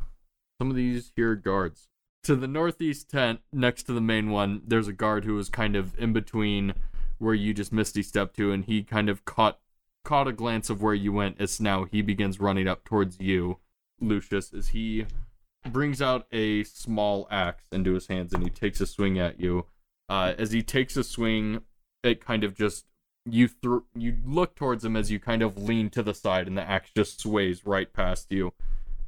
[0.59, 1.89] some of these here guards.
[2.25, 5.77] To the northeast tent, next to the main one, there's a guard who was kind
[5.77, 6.75] of in between
[7.19, 9.59] where you just misty stepped to, and he kind of caught
[10.05, 13.59] caught a glance of where you went as now he begins running up towards you,
[14.01, 15.07] Lucius, as he
[15.71, 19.67] brings out a small axe into his hands and he takes a swing at you.
[20.13, 21.63] Uh, as he takes a swing,
[22.03, 22.85] it kind of just
[23.25, 26.59] you thr you look towards him as you kind of lean to the side and
[26.59, 28.53] the axe just sways right past you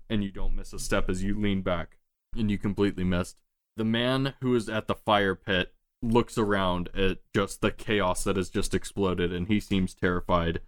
[0.09, 1.99] and you don't miss a step as you lean back
[2.35, 3.37] and you completely missed.
[3.77, 8.37] The man who is at the fire pit looks around at just the chaos that
[8.37, 10.61] has just exploded and he seems terrified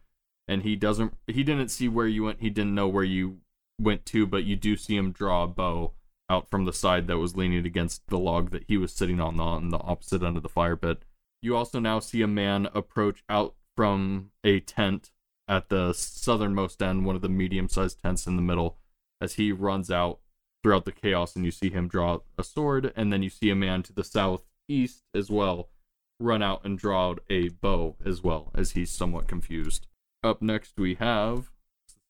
[0.46, 3.38] and he doesn't he didn't see where you went he didn't know where you
[3.80, 5.92] went to but you do see him draw a bow
[6.28, 9.38] out from the side that was leaning against the log that he was sitting on
[9.40, 11.02] on the opposite end of the fire pit.
[11.42, 15.10] You also now see a man approach out from a tent
[15.48, 18.78] at the southernmost end one of the medium-sized tents in the middle
[19.20, 20.18] as he runs out
[20.62, 23.54] throughout the chaos and you see him draw a sword and then you see a
[23.54, 25.68] man to the southeast as well
[26.18, 29.86] run out and draw out a bow as well as he's somewhat confused.
[30.24, 31.50] Up next we have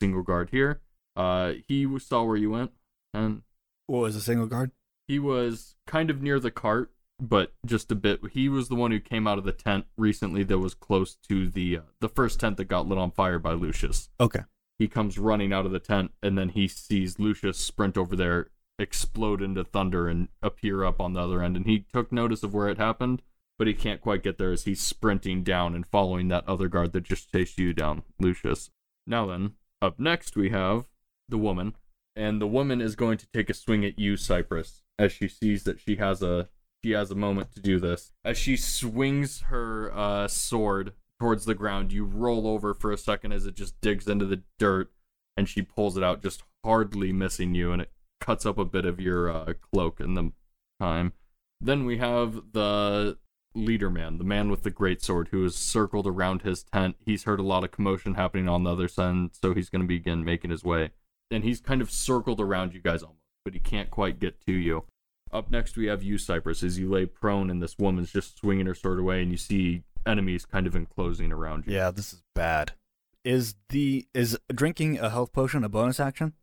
[0.00, 0.80] single guard here.
[1.14, 2.72] Uh he saw where you went
[3.12, 3.42] and
[3.86, 4.70] What was a single guard?
[5.08, 8.90] he was kind of near the cart but just a bit he was the one
[8.90, 12.40] who came out of the tent recently that was close to the uh, the first
[12.40, 14.40] tent that got lit on fire by lucius Okay.
[14.78, 18.48] he comes running out of the tent and then he sees Lucius sprint over there,
[18.78, 21.56] explode into thunder, and appear up on the other end.
[21.56, 23.22] And he took notice of where it happened,
[23.58, 26.92] but he can't quite get there as he's sprinting down and following that other guard
[26.92, 28.70] that just chased you down, Lucius.
[29.06, 30.84] Now then, Up next, we have
[31.28, 31.74] the woman,
[32.16, 35.64] and the woman is going to take a swing at you, Cypress, as she sees
[35.64, 36.48] that she has a
[36.82, 38.12] she has a moment to do this.
[38.24, 43.32] As she swings her uh, sword towards the ground, you roll over for a second
[43.32, 44.92] as it just digs into the dirt,
[45.36, 47.90] and she pulls it out, just hardly missing you, and it
[48.20, 50.32] cuts up a bit of your uh, cloak in the
[50.80, 51.12] time.
[51.60, 53.18] Then we have the
[53.54, 56.96] leader man, the man with the great sword, who is circled around his tent.
[57.04, 59.88] He's heard a lot of commotion happening on the other side, so he's going to
[59.88, 60.90] begin making his way.
[61.30, 64.52] And he's kind of circled around you guys almost, but he can't quite get to
[64.52, 64.84] you.
[65.32, 68.66] Up next, we have you, Cypress, as you lay prone, and this woman's just swinging
[68.66, 71.74] her sword away, and you see enemies kind of enclosing around you.
[71.74, 72.72] Yeah, this is bad.
[73.24, 76.34] Is the is drinking a health potion a bonus action?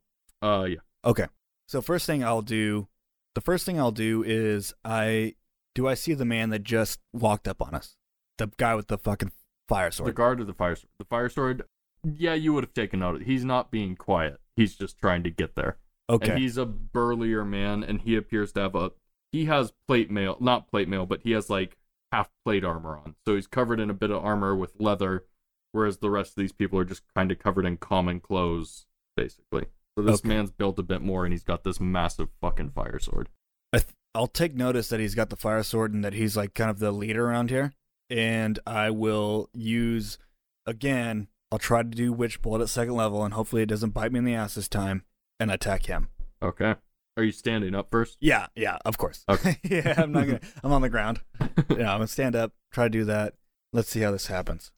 [0.42, 0.80] Uh, yeah.
[1.06, 1.28] Okay.
[1.70, 2.90] So first thing I'll do,
[3.36, 5.36] the first thing I'll do is I
[5.74, 7.96] do I see the man that just walked up on us,
[8.38, 9.32] the guy with the fucking
[9.70, 10.10] fire sword.
[10.10, 10.90] The guard of the fire sword.
[11.00, 11.64] The fire sword.
[12.04, 13.24] Yeah, you would have taken note.
[13.24, 14.38] He's not being quiet.
[14.56, 15.78] He's just trying to get there.
[16.10, 16.32] okay.
[16.32, 18.92] And he's a burlier man, and he appears to have a.
[19.32, 21.78] He has plate mail, not plate mail, but he has like
[22.12, 23.16] half plate armor on.
[23.26, 25.26] So he's covered in a bit of armor with leather,
[25.72, 28.86] whereas the rest of these people are just kind of covered in common clothes,
[29.18, 29.66] basically.
[29.98, 30.28] So this Okay.
[30.30, 33.30] man's built a bit more, and he's got this massive fucking fire sword.
[33.72, 36.54] I th- I'll take notice that he's got the fire sword and that he's like
[36.54, 37.74] kind of the leader around here.
[38.12, 40.20] And I will use
[40.68, 41.28] again.
[41.54, 44.18] I'll try to do witch bolt at second level, and hopefully it doesn't bite me
[44.18, 45.04] in the ass this time,
[45.40, 46.08] and attack him.
[46.42, 46.74] Okay.
[47.16, 48.18] Are you standing up first?
[48.20, 49.24] Yeah, yeah, of course.
[49.30, 49.60] Okay.
[49.64, 50.40] yeah, I'm not gonna.
[50.64, 51.22] I'm on the ground.
[51.70, 52.54] Yeah, I'm gonna stand up.
[52.72, 53.36] Try to do that.
[53.72, 54.72] Let's see how this happens.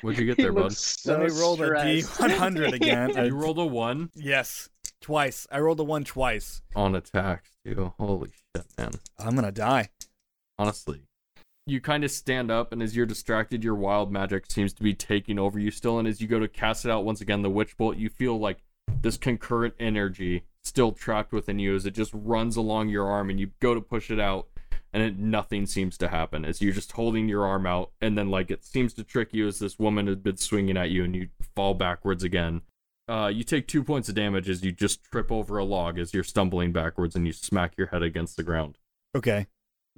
[0.00, 0.62] What'd you get He there, bud?
[0.64, 3.10] looks so Let me roll the D100 again.
[3.26, 4.70] you rolled a one Yes,
[5.02, 5.46] twice.
[5.52, 6.62] I rolled a one twice.
[6.74, 7.92] on attacks, too.
[7.98, 8.92] Holy shit, man.
[9.18, 9.90] I'm gonna die.
[10.58, 11.02] honestly.
[11.68, 14.94] You kind of stand up, and as you're distracted, your wild magic seems to be
[14.94, 15.98] taking over you still.
[15.98, 18.38] And as you go to cast it out once again, the witch bolt, you feel
[18.38, 18.62] like
[19.02, 23.38] this concurrent energy still trapped within you as it just runs along your arm, and
[23.38, 24.48] you go to push it out,
[24.94, 26.46] and it, nothing seems to happen.
[26.46, 29.46] As you're just holding your arm out, and then like it seems to trick you
[29.46, 32.62] as this woman has been swinging at you, and you fall backwards again.
[33.08, 36.14] Uh, you take two points of damage as you just trip over a log as
[36.14, 38.78] you're stumbling backwards, and you smack your head against the ground.
[39.14, 39.48] Okay.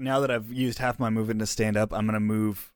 [0.00, 2.72] Now that I've used half my movement to stand up, I'm gonna move.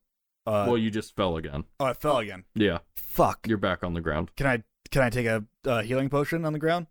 [0.47, 1.65] Uh, well, you just fell again.
[1.81, 2.45] oh, I fell again.
[2.55, 2.79] Yeah.
[2.97, 3.47] Fuck.
[3.49, 4.31] You're back on the ground.
[4.37, 6.87] Can I can I take a uh, healing potion on the ground?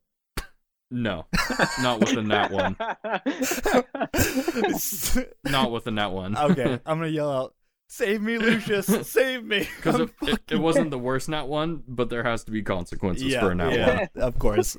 [0.93, 1.25] No,
[1.81, 2.75] not with the nat one.
[5.51, 6.37] Not with the nat one.
[6.37, 7.55] okay, I'm gonna yell out,
[7.87, 8.85] "Save me, Lucius!
[9.09, 12.51] Save me!" Because it, it, it wasn't the worst nat one, but there has to
[12.51, 14.77] be consequences yeah, for a nat yeah, of course.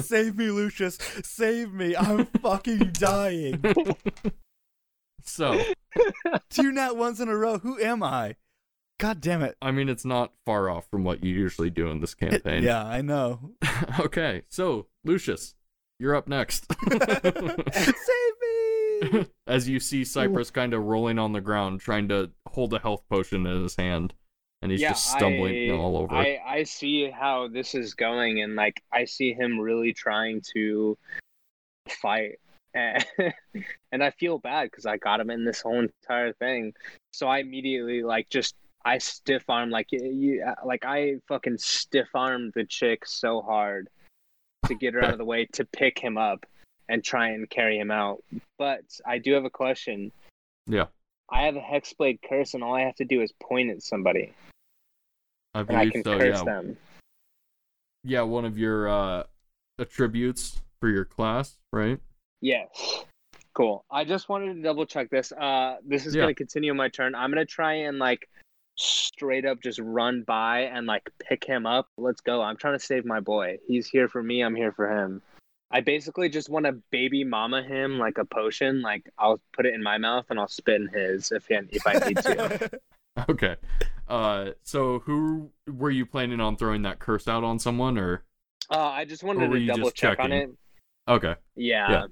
[0.00, 0.96] Save me, Lucius!
[1.22, 1.94] Save me!
[1.96, 3.62] I'm fucking dying.
[5.24, 5.62] So,
[6.50, 7.58] Two nat ones in a row.
[7.58, 8.36] Who am I?
[8.98, 9.56] God damn it!
[9.60, 12.62] I mean, it's not far off from what you usually do in this campaign.
[12.62, 13.52] Yeah, I know.
[14.00, 15.54] okay, so Lucius,
[15.98, 16.66] you're up next.
[16.88, 18.04] Save
[19.12, 19.26] me!
[19.46, 23.02] As you see Cypress kind of rolling on the ground, trying to hold a health
[23.10, 24.14] potion in his hand,
[24.60, 26.14] and he's just stumbling I, all over.
[26.14, 30.96] I, I see how this is going, and like I see him really trying to
[31.88, 32.38] fight,
[32.74, 33.04] and,
[33.92, 36.74] and I feel bad because I got him in this whole entire thing.
[37.12, 38.54] So I immediately like just
[38.84, 43.88] I stiff arm like you like I fucking stiff armed the chick so hard
[44.66, 46.46] to get her out of the way to pick him up
[46.88, 48.22] and try and carry him out.
[48.58, 50.12] But I do have a question.
[50.66, 50.86] Yeah.
[51.30, 54.34] I have a hexblade curse, and all I have to do is point at somebody,
[55.54, 56.18] I and I can so.
[56.18, 56.44] curse Yeah.
[56.44, 56.76] them.
[58.04, 59.22] Yeah, one of your uh,
[59.78, 62.00] attributes for your class, right?
[62.42, 62.68] Yes.
[63.54, 63.84] Cool.
[63.90, 65.32] I just wanted to double check this.
[65.32, 66.22] Uh, this is Yeah.
[66.22, 67.14] gonna continue my turn.
[67.14, 68.28] I'm gonna try and like
[68.76, 71.88] straight up just run by and like pick him up.
[71.96, 72.42] Let's go.
[72.42, 73.58] I'm trying to save my boy.
[73.66, 74.42] He's here for me.
[74.42, 75.22] I'm here for him.
[75.70, 78.82] I basically just want to baby mama him like a potion.
[78.82, 81.86] Like I'll put it in my mouth and I'll spit in his if he, if
[81.86, 82.70] I need to.
[83.28, 83.56] Okay.
[84.08, 88.24] Uh, so who were you planning on throwing that curse out on someone, or
[88.70, 90.48] uh, I just wanted to double check on it.
[91.06, 91.34] okay?
[91.54, 91.90] Yeah.
[91.90, 92.06] Yeah.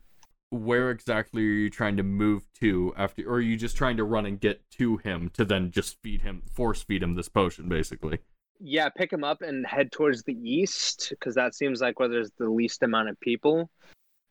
[0.50, 4.04] Where exactly are you trying to move to after, or are you just trying to
[4.04, 7.68] run and get to him to then just feed him, force feed him this potion,
[7.68, 8.18] basically?
[8.60, 12.30] yeah, pick him up and head towards the east because that seems like where there's
[12.38, 13.70] the least amount of people.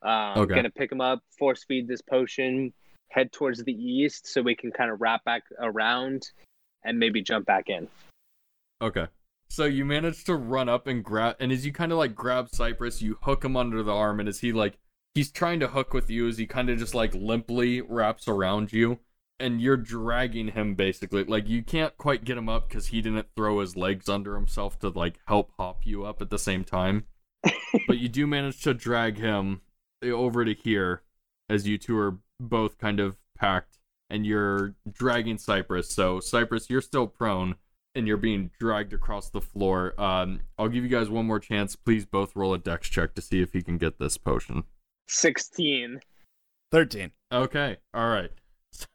[0.03, 0.55] Um, Okay.
[0.55, 2.71] Gonna pick him up, force feed this potion,
[3.09, 6.29] head towards the east so we can kind of wrap back around
[6.83, 7.87] and maybe jump back in.
[8.81, 9.07] Okay.
[9.49, 12.49] So you manage to run up and grab, and as you kind of like grab
[12.53, 14.77] Cypress, you hook him under the arm, and as he like
[15.15, 18.71] he's trying to hook with you, as he kind of just like limply wraps around
[18.71, 18.99] you,
[19.39, 21.23] and you're dragging him basically.
[21.23, 24.79] Like you can't quite get him up because he didn't throw his legs under himself
[24.79, 27.05] to like help hop you up at the same time.
[27.87, 29.61] but you do manage to drag him
[30.03, 31.03] over to here
[31.49, 33.79] as you two are both kind of packed
[34.09, 35.89] and you're dragging Cypress.
[35.93, 37.55] So Cypress, you're still prone
[37.95, 39.99] and you're being dragged across the floor.
[39.99, 41.75] Um, I'll give you guys one more chance.
[41.75, 44.63] Please both roll a dex check to see if he can get this potion.
[45.09, 45.99] 16.
[46.71, 47.11] 13.
[47.31, 48.31] Okay, all right.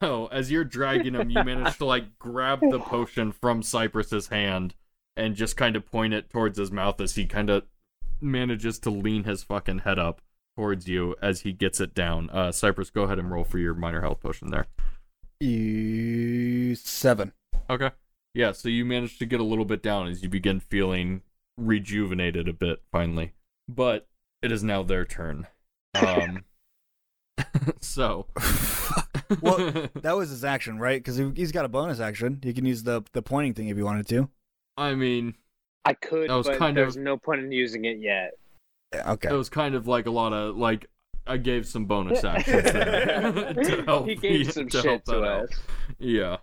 [0.01, 4.75] So as you're dragging him, you manage to like grab the potion from Cypress's hand
[5.17, 7.65] and just kind of point it towards his mouth as he kind of
[8.21, 10.23] manages to lean his fucking head up
[10.57, 12.31] towards you as he gets it down.
[12.31, 14.67] Uh, Cypress, go ahead and roll for your minor health potion there.
[15.41, 17.33] You seven.
[17.69, 17.91] Okay.
[18.33, 21.23] Yeah, so you manage to get a little bit down as you begin feeling
[21.57, 23.33] rejuvenated a bit finally.
[23.69, 24.09] But
[24.43, 25.47] it is now their turn.
[25.95, 26.45] Um
[27.81, 28.27] so
[29.41, 31.03] well, that was his action, right?
[31.03, 32.41] Because he's got a bonus action.
[32.43, 34.29] He can use the the pointing thing if you wanted to.
[34.77, 35.35] I mean,
[35.85, 38.33] I could, That was but kind there's of- no point in using it yet.
[38.95, 39.29] Okay.
[39.29, 40.87] it was kind of like a lot of like
[41.27, 45.25] I gave some bonus actions there to help he gave some to shit to that
[45.25, 45.49] out.
[45.99, 46.37] Yeah.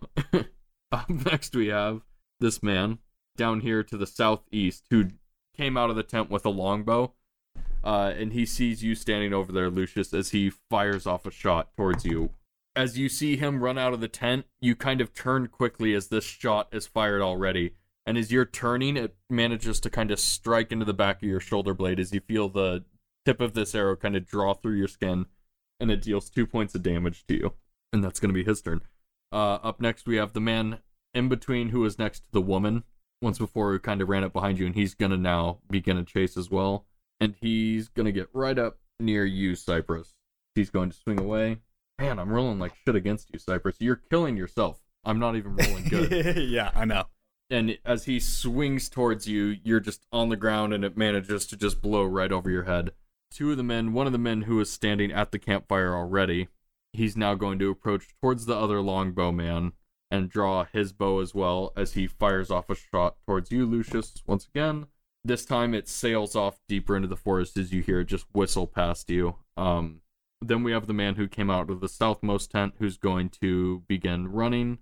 [0.92, 2.02] Up next, we have
[2.42, 2.98] this man
[3.38, 5.06] down here to the southeast who
[5.56, 7.14] came out of the tent with a longbow.
[7.84, 11.76] Uh, and he sees you standing over there, Lucius, as he fires off a shot
[11.76, 12.32] towards you.
[12.76, 16.08] As you see him run out of the tent, you kind of turn quickly as
[16.08, 17.74] this shot is fired already.
[18.06, 21.40] And as you're turning, it manages to kind of strike into the back of your
[21.40, 22.86] shoulder blade as you feel the
[23.26, 25.26] tip of this arrow kind of draw through your skin.
[25.80, 27.54] And it deals two points of damage to you.
[27.92, 28.82] And that's going to be his turn.
[29.32, 30.80] Uh, up next, we have the man
[31.14, 32.84] in between who was next to the woman
[33.22, 36.04] once before who kind of ran up behind you, and he's gonna now begin a
[36.04, 36.86] chase as well.
[37.22, 40.14] And he's gonna get right up near you, Cypress.
[40.56, 41.60] He's going to swing away.
[42.00, 43.78] Man, I'm rolling like shit against you, Cypress.
[43.80, 44.82] You're killing yourself.
[45.06, 46.36] I'm not even rolling good.
[46.50, 47.06] yeah, I know.
[47.50, 51.56] and as he swings towards you, you're just on the ground, and it manages to
[51.58, 52.92] just blow right over your head.
[53.30, 56.50] Two of the men, one of the men who is standing at the campfire already,
[56.92, 59.74] he's now going to approach towards the other longbow man
[60.10, 64.22] and draw his bow as well as he fires off a shot towards you, Lucius,
[64.28, 64.88] once again.
[65.24, 68.66] This time it sails off deeper into the forest as you hear it just whistle
[68.66, 69.36] past you.
[69.56, 70.02] Um,
[70.42, 73.84] then we have the man who came out of the southmost tent who's going to
[73.88, 74.80] begin running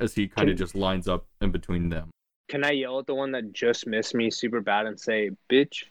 [0.00, 2.10] as he kind of just lines up in between them.
[2.48, 5.84] Can I yell at the one that just missed me super bad and say, bitch?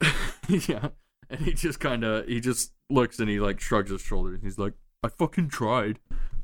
[0.48, 0.88] yeah.
[1.28, 4.40] And he just kind of he just looks and he like shrugs his shoulders.
[4.42, 4.72] He's like,
[5.02, 5.98] "I fucking tried.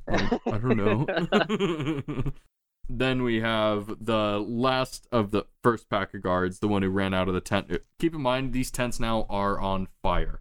[0.06, 2.32] Like, I don't know."
[2.88, 7.14] then we have the last of the first pack of guards, the one who ran
[7.14, 7.70] out of the tent.
[7.98, 10.40] Keep in mind these tents now are on fire.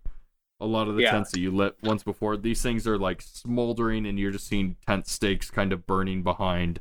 [0.59, 1.11] A lot of the Yeah.
[1.11, 4.77] tents that you lit once before, these things are like smoldering, and you're just seeing
[4.87, 6.79] tent stakes kind of burning behind,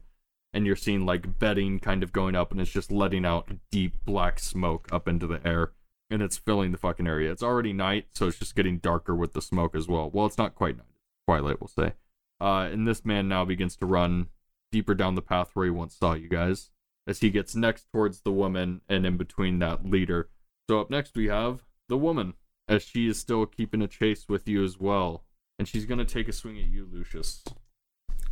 [0.52, 3.96] and you're seeing like bedding kind of going up, and it's just letting out deep
[4.04, 5.72] black smoke up into the air
[6.10, 7.32] and it's filling the fucking area.
[7.32, 10.10] It's already night, so it's just getting darker with the smoke as well.
[10.10, 10.86] Well, it's not quite night.
[11.26, 11.94] Twilight, we'll say.
[12.38, 14.26] Uh, and this man now begins to run
[14.72, 16.70] deeper down the path where he once saw you guys,
[17.06, 20.28] as he gets next towards the woman and in between that leader.
[20.68, 22.34] So up next we have the woman,
[22.66, 25.24] as she is still keeping a chase with you as well,
[25.60, 27.44] and she's gonna take a swing at you, Lucius.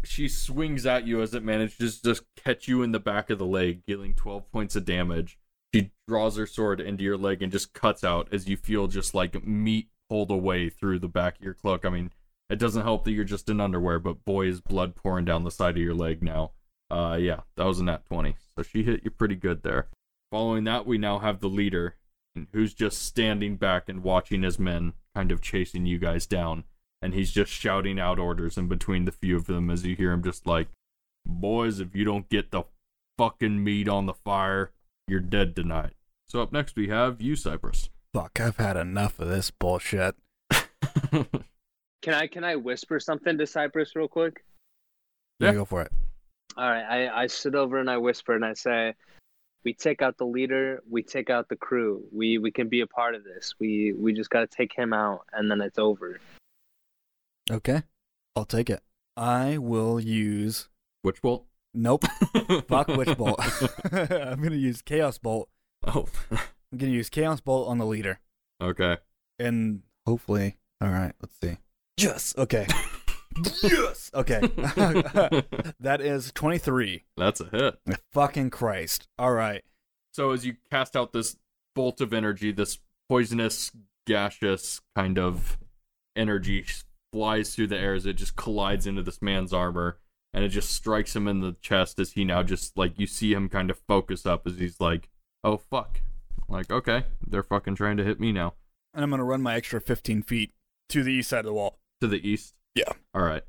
[0.02, 3.46] She swings at you as it manages to catch you in the back of the
[3.46, 5.38] leg, dealing 12 points of damage
[5.72, 9.14] she draws her sword into your leg and just cuts out as you feel just
[9.14, 11.84] like meat pulled away through the back of your cloak.
[11.84, 12.10] I mean,
[12.50, 15.50] it doesn't help that you're just in underwear, but boy, is blood pouring down the
[15.50, 16.50] side of your leg now.
[16.90, 18.34] Uh, yeah, that was a nat 20.
[18.56, 19.86] So she hit you pretty good there.
[20.32, 21.96] Following that, we now have the leader,
[22.52, 26.64] who's just standing back and watching his men kind of chasing you guys down.
[27.00, 30.12] And he's just shouting out orders in between the few of them as you hear
[30.12, 30.68] him just like,
[31.24, 32.64] Boys, if you don't get the
[33.16, 34.72] fucking meat on the fire,
[35.06, 35.92] you're dead tonight.
[36.26, 37.90] So up next we have you, Cypress.
[38.12, 40.16] Fuck, I've had enough of this bullshit.
[42.02, 44.44] Can I can I whisper something to Cypress real quick?
[45.38, 45.54] Yeah, Yeah.
[45.54, 45.92] go for it.
[46.56, 48.94] All right, I, I sit over and I whisper and I say,
[49.64, 52.04] "We take out the leader, we take out the crew.
[52.12, 53.54] We we can be a part of this.
[53.60, 56.18] We we just got to take him out, and then it's over."
[57.50, 57.82] Okay,
[58.36, 58.82] I'll take it.
[59.16, 60.68] I will use.
[61.04, 61.46] Witch bolt.
[61.72, 62.04] Nope.
[62.68, 63.38] Fuck Witch Bolt.
[63.92, 65.48] I'm gonna use Chaos Bolt.
[65.86, 66.06] oh.
[66.30, 68.20] I'm gonna use Chaos Bolt on the leader,
[68.60, 68.98] okay.
[69.38, 71.12] and hopefully, all right.
[71.20, 71.58] Let's see.
[72.02, 72.34] Yes.
[72.36, 72.66] Okay.
[73.62, 74.10] yes.
[74.14, 74.40] Okay.
[75.80, 77.04] that is 23.
[77.16, 77.78] That's a hit.
[78.12, 79.08] Fucking Christ.
[79.18, 79.62] All right.
[80.12, 81.36] So as you cast out this
[81.74, 82.78] bolt of energy, this
[83.08, 83.70] poisonous,
[84.06, 85.58] gaseous kind of
[86.16, 86.64] energy
[87.12, 89.98] flies through the air as it just collides into this man's armor
[90.32, 93.32] and it just strikes him in the chest as he now just like you see
[93.32, 95.08] him kind of focus up as he's like,
[95.42, 96.00] "Oh fuck."
[96.48, 98.54] Like, okay, they're fucking trying to hit me now.
[98.94, 100.52] And I'm gonna run my extra 15 feet
[100.88, 101.79] to the east side of the wall.
[102.00, 102.54] To the east?
[102.74, 102.92] Yeah.
[103.14, 103.42] All right.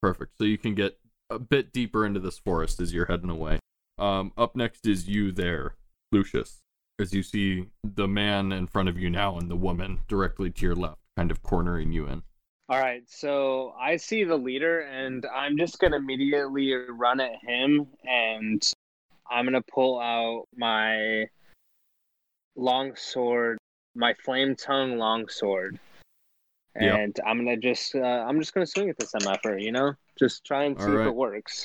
[0.00, 0.38] Perfect.
[0.38, 0.98] So you can get
[1.30, 3.58] a bit deeper into this forest as you're heading away.
[3.98, 5.74] Um, up next is you there,
[6.12, 6.60] Lucius,
[7.00, 10.66] as you see the man in front of you now and the woman directly to
[10.66, 12.22] your left, kind of cornering you in.
[12.68, 17.86] All right, so I see the leader, and I'm just gonna immediately run at him,
[18.04, 18.62] and
[19.30, 21.26] I'm gonna pull out my
[22.56, 23.58] long sword,
[23.94, 25.78] my flame tongue long sword,
[26.78, 30.44] And I'm gonna just, uh, I'm just gonna swing at this MFR, you know, just
[30.44, 31.64] try and see if it works.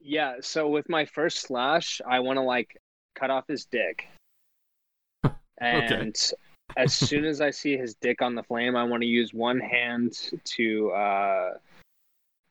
[0.00, 2.76] Yeah, so with my first slash, I want to like
[3.14, 4.06] cut off his dick,
[5.58, 6.16] and
[6.76, 9.60] as soon as I see his dick on the flame, I want to use one
[9.60, 11.50] hand to uh,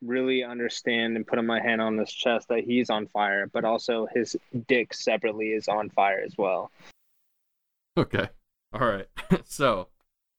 [0.02, 4.06] really understand and put my hand on his chest that he's on fire, but also
[4.14, 4.36] his
[4.68, 6.70] dick separately is on fire as well.
[7.96, 8.28] Okay.
[8.72, 9.08] All right.
[9.44, 9.88] so,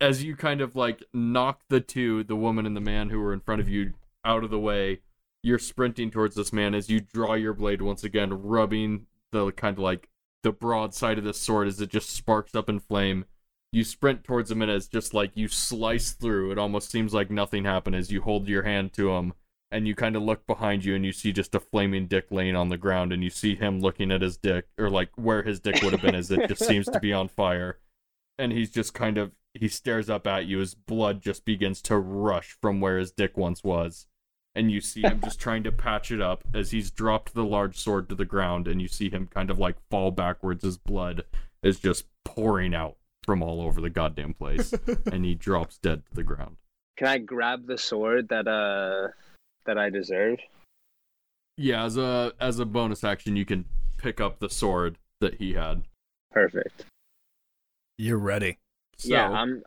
[0.04, 3.32] as you kind of like knock the two, the woman and the man who were
[3.32, 3.94] in front of you,
[4.26, 5.00] out of the way,
[5.42, 9.78] you're sprinting towards this man as you draw your blade once again, rubbing the kind
[9.78, 10.10] of like
[10.44, 13.24] the broad side of the sword as it just sparks up in flame.
[13.72, 16.52] You sprint towards him, and it's just like you slice through.
[16.52, 19.34] It almost seems like nothing happened as you hold your hand to him,
[19.72, 22.58] and you kind of look behind you, and you see just a flaming dick laying
[22.58, 25.62] on the ground, and you see him looking at his dick, or like where his
[25.62, 27.80] dick would have been, as it just seems to be on fire.
[28.38, 31.98] And he's just kind of he stares up at you as blood just begins to
[31.98, 34.08] rush from where his dick once was.
[34.56, 37.78] And you see him just trying to patch it up as he's dropped the large
[37.78, 41.24] sword to the ground, and you see him kind of like fall backwards as blood
[41.62, 44.74] is just pouring out from all over the goddamn place,
[45.12, 46.58] and he drops dead to the ground.
[46.98, 49.10] Can I grab the sword that uh
[49.66, 50.40] that I deserve?
[51.58, 53.66] Yeah, as a as a bonus action, you can
[53.98, 55.84] pick up the sword that he had.
[56.32, 56.86] Perfect.
[57.98, 58.58] You're ready.
[59.04, 59.64] So, yeah, I'm.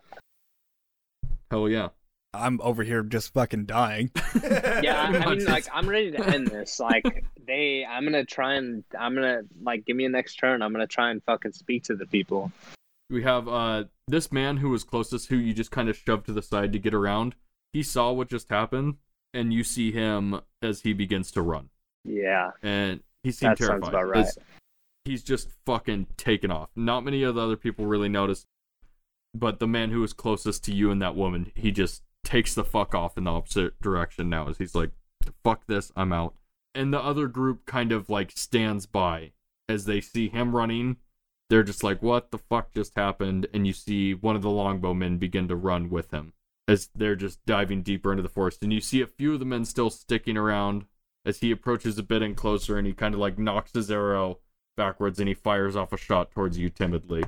[1.51, 1.89] hell yeah.
[2.33, 4.11] I'm over here just fucking dying.
[4.83, 6.79] Yeah, I, I mean, like, I'm ready to end this.
[6.79, 10.61] Like, they, I'm gonna try and, I'm gonna like, give me a next turn.
[10.61, 12.51] I'm gonna try and fucking speak to the people.
[13.09, 16.33] We have uh this man who was closest, who you just kind of shoved to
[16.33, 17.33] the side to get around.
[17.73, 18.97] He saw what just happened,
[19.33, 21.69] and you see him as he begins to run,
[22.05, 23.83] Yeah, and he seemed that terrified.
[23.83, 24.27] sounds about right.
[25.05, 26.69] He's just fucking taken off.
[26.75, 28.45] Not many of the other people really noticed,
[29.33, 32.63] but the man who was closest to you and that woman, he just takes the
[32.63, 34.47] fuck off in the opposite direction now.
[34.49, 34.91] As he's like,
[35.43, 36.35] "Fuck this, I'm out."
[36.75, 39.31] And the other group kind of like stands by
[39.69, 40.97] as they see him running
[41.49, 43.47] they're just like, what the fuck just happened?
[43.53, 46.33] And you see one of the longbowmen begin to run with him
[46.67, 48.61] as they're just diving deeper into the forest.
[48.61, 50.85] And you see a few of the men still sticking around
[51.25, 54.39] as he approaches a bit and closer and he kind of like knocks his arrow
[54.75, 57.23] backwards and he fires off a shot towards you timidly.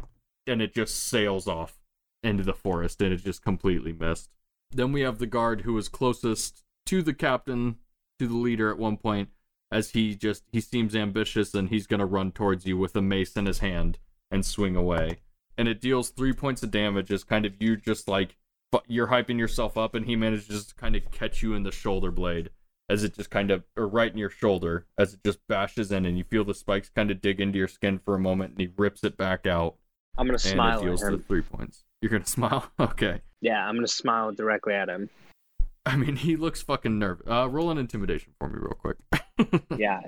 [0.46, 1.79] And it just sails off
[2.24, 4.30] into the forest and it just completely missed.
[4.72, 7.78] Then we have the guard who was closest to the captain,
[8.20, 9.30] to the leader at one point,
[9.72, 13.34] as he just he seems ambitious and he's gonna run towards you with a mace
[13.34, 14.00] in his hand
[14.32, 15.20] and swing away.
[15.58, 18.36] And it deals three points of damage as kind of you just like
[18.72, 21.72] fu- you're hyping yourself up, and he manages to kind of catch you in the
[21.72, 22.50] shoulder blade
[22.90, 26.06] as it just kind of or right in your shoulder as it just bashes in,
[26.06, 28.60] and you feel the spikes kind of dig into your skin for a moment, and
[28.62, 29.76] he rips it back out,
[30.18, 31.84] I'm gonna and smile it at deals the three points.
[32.02, 33.22] You're gonna smile, okay?
[33.42, 35.10] Yeah, I'm gonna smile directly at him.
[35.86, 37.26] I mean, he looks fucking nervous.
[37.28, 38.98] Uh, roll an intimidation for me real quick.
[39.78, 40.02] Yeah.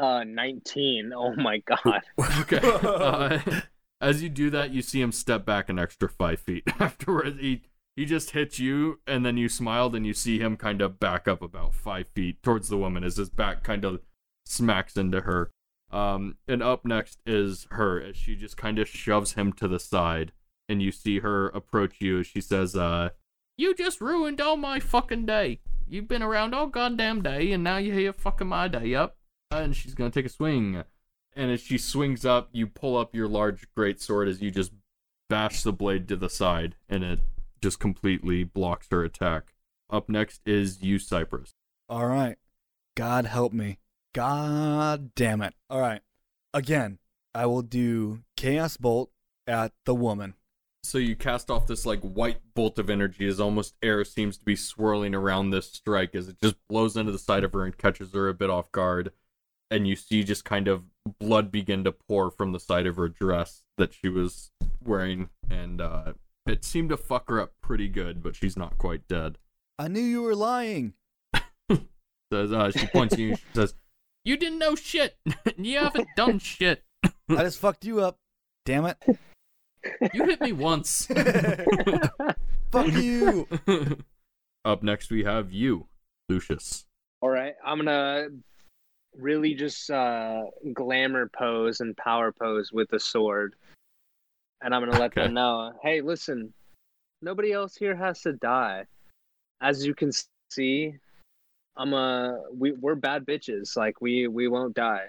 [0.00, 1.12] Uh, 19.
[1.14, 2.00] Oh my god.
[2.40, 2.60] Okay.
[2.62, 3.38] Uh,
[4.00, 6.64] as you do that, you see him step back an extra five feet.
[6.80, 7.62] Afterwards, he
[7.96, 11.26] he just hits you, and then you smiled, and you see him kind of back
[11.28, 14.00] up about five feet towards the woman as his back kind of
[14.46, 15.50] smacks into her.
[15.90, 19.80] Um, and up next is her as she just kind of shoves him to the
[19.80, 20.32] side,
[20.68, 23.10] and you see her approach you she says, "Uh,
[23.56, 25.60] you just ruined all my fucking day.
[25.86, 29.16] You've been around all goddamn day, and now you're here fucking my day up."
[29.50, 30.84] And she's gonna take a swing
[31.38, 34.72] and as she swings up, you pull up your large great sword as you just
[35.28, 37.20] bash the blade to the side, and it
[37.62, 39.54] just completely blocks her attack.
[39.88, 41.54] Up next is you, Cypress.
[41.88, 42.38] All right.
[42.96, 43.78] God help me.
[44.14, 45.54] God damn it.
[45.70, 46.00] All right.
[46.52, 46.98] Again,
[47.36, 49.12] I will do Chaos Bolt
[49.46, 50.34] at the woman.
[50.82, 54.44] So you cast off this like white bolt of energy as almost air seems to
[54.44, 57.76] be swirling around this strike as it just blows into the side of her and
[57.76, 59.12] catches her a bit off guard.
[59.70, 60.84] And you see just kind of
[61.18, 64.50] blood begin to pour from the side of her dress that she was
[64.82, 66.14] wearing, and uh,
[66.46, 69.36] it seemed to fuck her up pretty good, but she's not quite dead.
[69.78, 70.94] I knew you were lying.
[72.32, 73.36] Says uh, she points at you.
[73.36, 73.74] She says,
[74.24, 75.16] "You didn't know shit.
[75.56, 76.82] you haven't done shit.
[77.04, 78.18] I just fucked you up.
[78.64, 78.96] Damn it.
[80.12, 81.06] You hit me once."
[82.70, 83.48] Fuck you.
[84.64, 85.86] Up next, we have you,
[86.28, 86.84] Lucius.
[87.20, 88.28] All right, I'm gonna
[89.16, 90.42] really just uh,
[90.74, 93.54] glamour pose and power pose with the sword,
[94.62, 95.22] and I'm gonna let Okay.
[95.22, 95.72] them know.
[95.82, 96.52] Hey, listen,
[97.22, 98.84] nobody else here has to die.
[99.60, 100.10] As you can
[100.50, 100.94] see,
[101.76, 103.76] I'm a we we're bad bitches.
[103.76, 105.06] Like we we won't die.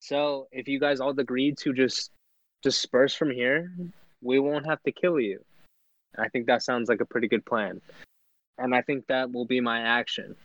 [0.00, 2.10] So if you guys all agree to just
[2.62, 3.72] disperse from here,
[4.22, 5.44] we won't have to kill you.
[6.18, 7.80] I think that sounds like a pretty good plan,
[8.56, 10.36] and I think that will be my action.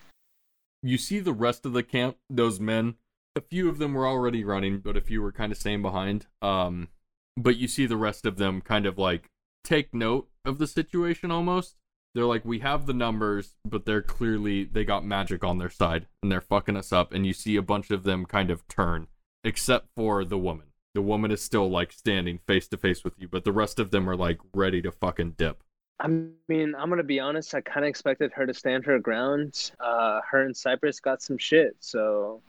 [0.82, 2.95] You see the rest of the camp, those men.
[3.36, 6.28] A few of them were already running, but a few were kind of staying behind.
[6.41, 6.89] Um,
[7.38, 9.30] but you see the rest of them kind of like
[9.63, 11.76] take note of the situation almost.
[12.13, 16.05] They're like, we have the numbers, but they're clearly they got magic on their side
[16.21, 17.11] and they're fucking us up.
[17.11, 19.07] And you see a bunch of them kind of turn,
[19.43, 20.67] except for the woman.
[20.95, 23.91] The woman is still like standing face to face with you, but the rest of
[23.91, 25.63] them are like ready to fucking dip.
[25.99, 27.55] I mean, I'm gonna be honest.
[27.55, 29.71] I kind of expected her to stand her ground.
[29.79, 32.41] Uh, her and Cypress got some shit, so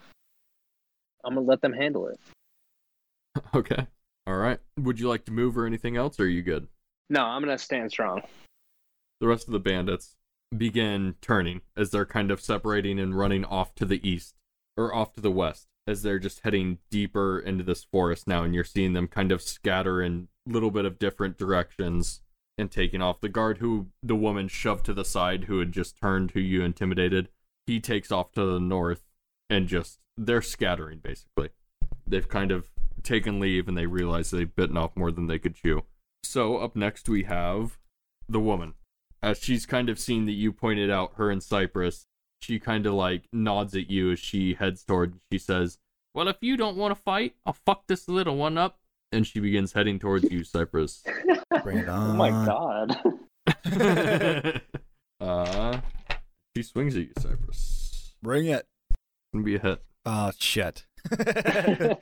[1.24, 2.18] I'm gonna let them handle it.
[3.54, 3.86] Okay.
[4.28, 4.60] All right.
[4.78, 6.68] Would you like to move or anything else, or are you good?
[7.10, 8.22] No, I'm gonna stand strong.
[9.20, 10.16] the rest of the bandits
[10.56, 14.34] begin turning as they're kind of separating and running off to the east
[14.76, 18.54] or off to the west as they're just heading deeper into this forest now and
[18.54, 22.22] you're seeing them kind of scatter in a little bit of different directions
[22.56, 23.20] and taking off.
[23.20, 26.62] The guard who the woman shoved to the side who had just turned who you
[26.62, 27.28] intimidated
[27.66, 29.04] he takes off to the north
[29.48, 31.50] and just they're scattering basically.
[32.06, 32.68] They've kind of
[33.02, 35.82] taken leave and they realize they've bitten off more than they could chew.
[36.22, 37.78] So up next we have
[38.28, 38.74] the woman.
[39.22, 42.06] As she's kind of seen that you pointed out her and Cypress,
[42.44, 45.14] she kind of like nods at you as she heads toward.
[45.32, 45.78] She says,
[46.14, 48.78] "Well, if you don't want to fight, I'll fuck this little one up."
[49.12, 51.04] And she begins heading towards you, Cypress.
[51.62, 52.10] Bring it on!
[52.10, 53.00] Oh my god.
[55.20, 55.80] uh,
[56.54, 58.12] she swings at you, Cypress.
[58.22, 58.66] Bring it.
[59.32, 59.82] Gonna be a hit.
[60.04, 60.86] Oh shit.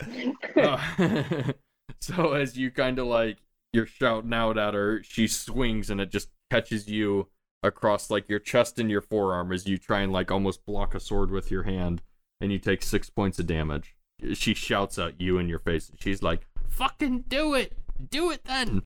[0.55, 1.53] Uh,
[2.01, 3.38] so as you kind of like
[3.72, 7.28] you're shouting out at her, she swings and it just catches you
[7.63, 11.01] across like your chest and your forearm as you try and like almost block a
[11.01, 12.03] sword with your hand,
[12.41, 13.97] and you take six points of damage.
[14.35, 17.77] She shouts at you in your face, and she's like, "Fucking do it,
[18.11, 18.83] do it then."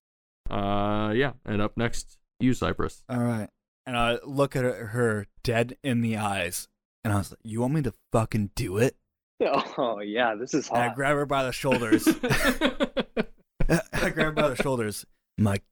[0.50, 1.32] Uh, yeah.
[1.44, 3.02] And up next, you, Cypress.
[3.08, 3.48] All right.
[3.84, 6.68] And I look at her dead in the eyes,
[7.04, 8.96] and I was like, "You want me to fucking do it?"
[9.42, 12.08] oh yeah, this is And I grab her by the shoulders.
[13.68, 15.04] I grab her by the shoulders.
[15.38, 15.62] I'm like,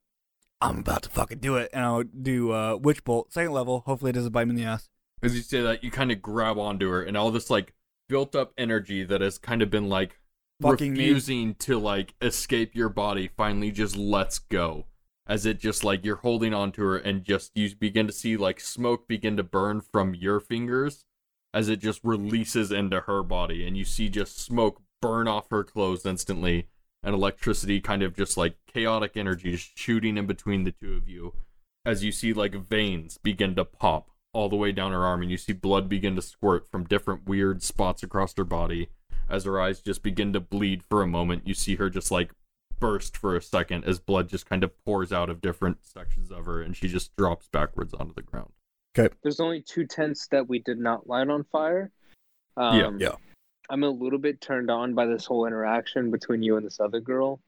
[0.61, 3.81] "I'm about to fucking do it," and I'll do uh, witch bolt, second level.
[3.85, 4.89] Hopefully, it doesn't bite me in the ass.
[5.21, 7.73] as you say that, you kind of grab onto her, and all this like
[8.07, 10.19] built up energy that has kind of been like
[10.61, 10.99] Fucking me.
[10.99, 14.85] refusing to like escape your body finally just lets go.
[15.27, 18.59] As it just like you're holding onto her, and just you begin to see like
[18.59, 21.03] smoke begin to burn from your fingers
[21.53, 25.63] as it just releases into her body, and you see just smoke burn off her
[25.63, 26.67] clothes instantly,
[27.05, 31.07] and electricity kind of just like chaotic energy just shooting in between the two of
[31.07, 31.33] you
[31.85, 35.31] as you see like veins begin to pop all the way down her arm and
[35.31, 38.89] you see blood begin to squirt from different weird spots across her body
[39.29, 42.31] as her eyes just begin to bleed for a moment you see her just like
[42.79, 46.45] burst for a second as blood just kind of pours out of different sections of
[46.45, 48.51] her and she just drops backwards onto the ground
[48.97, 49.13] Okay.
[49.23, 51.91] There's only two tents that we did not light on fire.
[52.55, 53.15] Um, Yeah, yeah.
[53.69, 56.99] I'm a little bit turned on by this whole interaction between you and this other
[56.99, 57.39] girl.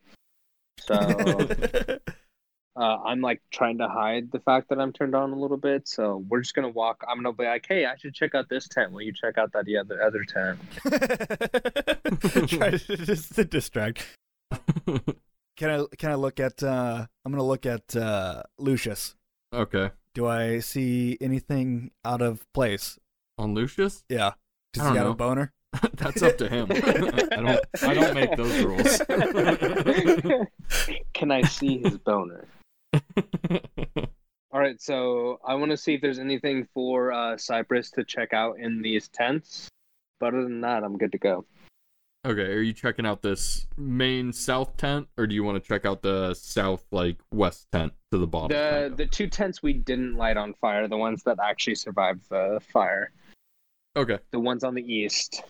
[0.79, 0.93] So
[2.75, 5.87] uh, I'm like trying to hide the fact that I'm turned on a little bit.
[5.87, 7.03] So we're just gonna walk.
[7.07, 8.91] I'm gonna be like, "Hey, I should check out this tent.
[8.91, 10.59] Will you check out that other other tent?"
[12.49, 14.05] Try to just to distract.
[15.57, 19.15] Can I can I look at uh I'm gonna look at uh Lucius.
[19.53, 22.99] okay Do I see anything out of place?
[23.39, 24.33] on lucius Yeah.
[24.73, 25.11] Does I he don't got know.
[25.11, 25.53] a boner?
[25.93, 26.81] that's up to him i
[27.35, 29.01] don't i don't make those rules
[31.17, 32.45] Can I see his boner?
[32.93, 38.33] All right, so I want to see if there's anything for uh, Cypress to check
[38.33, 39.67] out in these tents.
[40.19, 41.45] But other than that, I'm good to go.
[42.25, 45.85] Okay, are you checking out this main south tent, or do you want to check
[45.85, 48.49] out the south, like west tent to the bottom?
[48.49, 48.97] The kind of?
[48.97, 53.11] the two tents we didn't light on fire, the ones that actually survived the fire,
[53.95, 55.43] Okay, the ones on the east.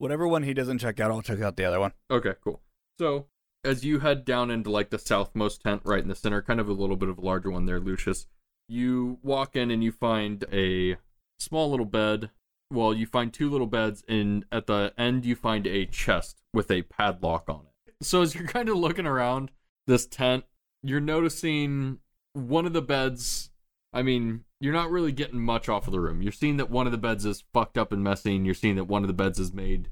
[0.00, 1.92] Whatever one he doesn't check out, I'll check out the other one.
[2.10, 2.62] okay, cool.
[2.98, 3.26] So
[3.64, 6.68] as you head down into like the southmost tent, right in the center, kind of
[6.70, 8.26] a little bit of a larger one there, Lucius,
[8.66, 10.96] You walk in and you find a
[11.38, 12.30] small little bed.
[12.72, 16.70] Well, you find two little beds, and at the end, you find a chest with
[16.70, 17.94] a padlock on it.
[18.02, 19.50] So, as you're kind of looking around
[19.86, 20.44] this tent,
[20.82, 21.98] you're noticing
[22.32, 23.50] one of the beds.
[23.92, 26.22] I mean, you're not really getting much off of the room.
[26.22, 28.76] You're seeing that one of the beds is fucked up and messy, and you're seeing
[28.76, 29.88] that one of the beds is made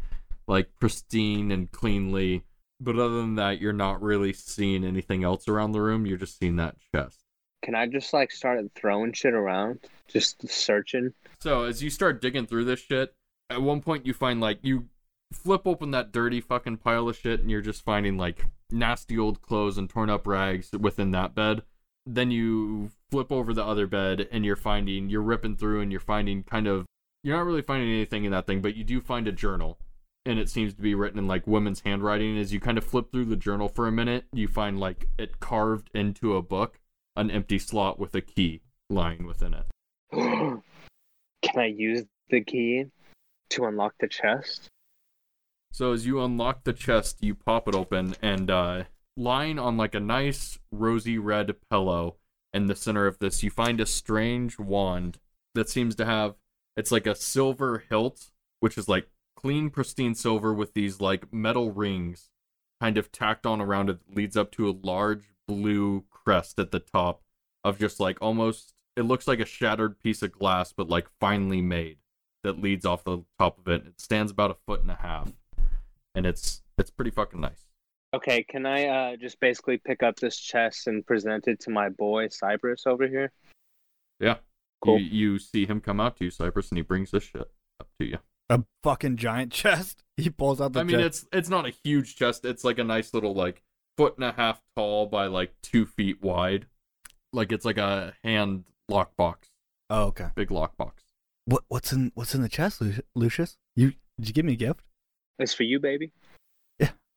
[0.46, 2.44] like pristine and cleanly.
[2.80, 6.06] But other than that, you're not really seeing anything else around the room.
[6.06, 7.18] You're just seeing that chest.
[7.62, 11.12] Can I just like start throwing shit around, just searching?
[11.40, 13.14] So as you start digging through this shit,
[13.50, 14.86] at one point you find like you
[15.32, 19.42] flip open that dirty fucking pile of shit and you're just finding like nasty old
[19.42, 21.62] clothes and torn up rags within that bed.
[22.06, 26.00] Then you flip over the other bed and you're finding you're ripping through and you're
[26.00, 26.86] finding kind of
[27.22, 29.78] you're not really finding anything in that thing, but you do find a journal.
[30.24, 32.38] And it seems to be written in like women's handwriting.
[32.38, 35.40] As you kind of flip through the journal for a minute, you find like it
[35.40, 36.80] carved into a book,
[37.16, 38.60] an empty slot with a key
[38.90, 39.66] lying within it.
[40.12, 40.62] Can
[41.56, 42.86] I use the key
[43.50, 44.68] to unlock the chest?
[45.72, 48.84] So as you unlock the chest, you pop it open, and uh,
[49.16, 52.16] lying on like a nice rosy red pillow
[52.52, 55.18] in the center of this, you find a strange wand
[55.54, 56.34] that seems to have
[56.76, 58.30] it's like a silver hilt,
[58.60, 62.30] which is like clean, pristine silver with these like metal rings
[62.80, 66.78] kind of tacked on around it, leads up to a large blue crest at the
[66.78, 67.22] top
[67.64, 71.60] of just like almost it looks like a shattered piece of glass, but like finely
[71.60, 71.98] made
[72.42, 73.86] that leads off the top of it.
[73.86, 75.32] It stands about a foot and a half,
[76.14, 77.67] and it's it's pretty fucking nice.
[78.14, 81.88] Okay, can I uh, just basically pick up this chest and present it to my
[81.90, 83.32] boy Cypress over here?
[84.18, 84.36] Yeah.
[84.82, 84.98] Cool.
[84.98, 87.88] You, you see him come out to you, Cypress, and he brings this shit up
[88.00, 88.18] to you.
[88.48, 90.02] A fucking giant chest.
[90.16, 91.04] He pulls out the I mean, chest.
[91.06, 92.44] it's it's not a huge chest.
[92.44, 93.62] It's like a nice little like
[93.98, 96.66] foot and a half tall by like two feet wide.
[97.32, 99.36] Like it's like a hand lockbox,
[99.90, 100.28] Oh, okay.
[100.34, 100.92] big lockbox.
[101.44, 103.58] What what's in what's in the chest, Lu- Lucius?
[103.76, 104.80] You did you give me a gift?
[105.38, 106.10] It's for you, baby.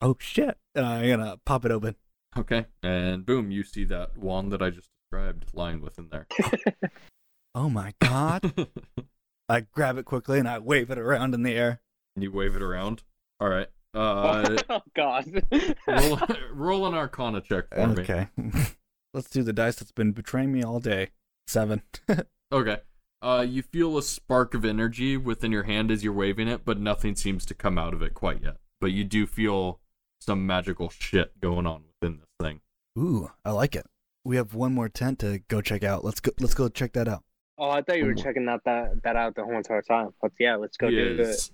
[0.02, 0.58] Oh shit!
[0.76, 1.94] Uh, I'm gonna pop it open.
[2.36, 6.26] Okay, and boom, you see that wand that I just described lying within there.
[7.54, 8.50] Oh my god!
[9.48, 11.82] I grab it quickly and I wave it around in the air.
[12.16, 13.02] you wave it around.
[13.40, 13.68] All right.
[13.94, 15.44] Uh, oh God.
[15.86, 16.18] roll,
[16.54, 18.02] roll an Arcana check for me.
[18.02, 18.26] Okay.
[19.12, 21.10] Let's do the dice that's been betraying me all day.
[21.46, 21.82] Seven.
[22.50, 22.78] Okay.
[23.20, 26.80] Uh, you feel a spark of energy within your hand as you're waving it, but
[26.80, 28.56] nothing seems to come out of it quite yet.
[28.80, 29.81] But you do feel
[30.22, 32.60] some magical shit going on within this thing.
[32.98, 33.86] Ooh, I like it.
[34.24, 36.04] We have one more tent to go check out.
[36.04, 36.30] Let's go.
[36.38, 37.22] Let's go check that out.
[37.58, 38.22] oh, I thought you were Oh.
[38.22, 40.10] checking out that that out the whole entire time.
[40.20, 41.18] But yeah, let's go do it.
[41.18, 41.50] Yes.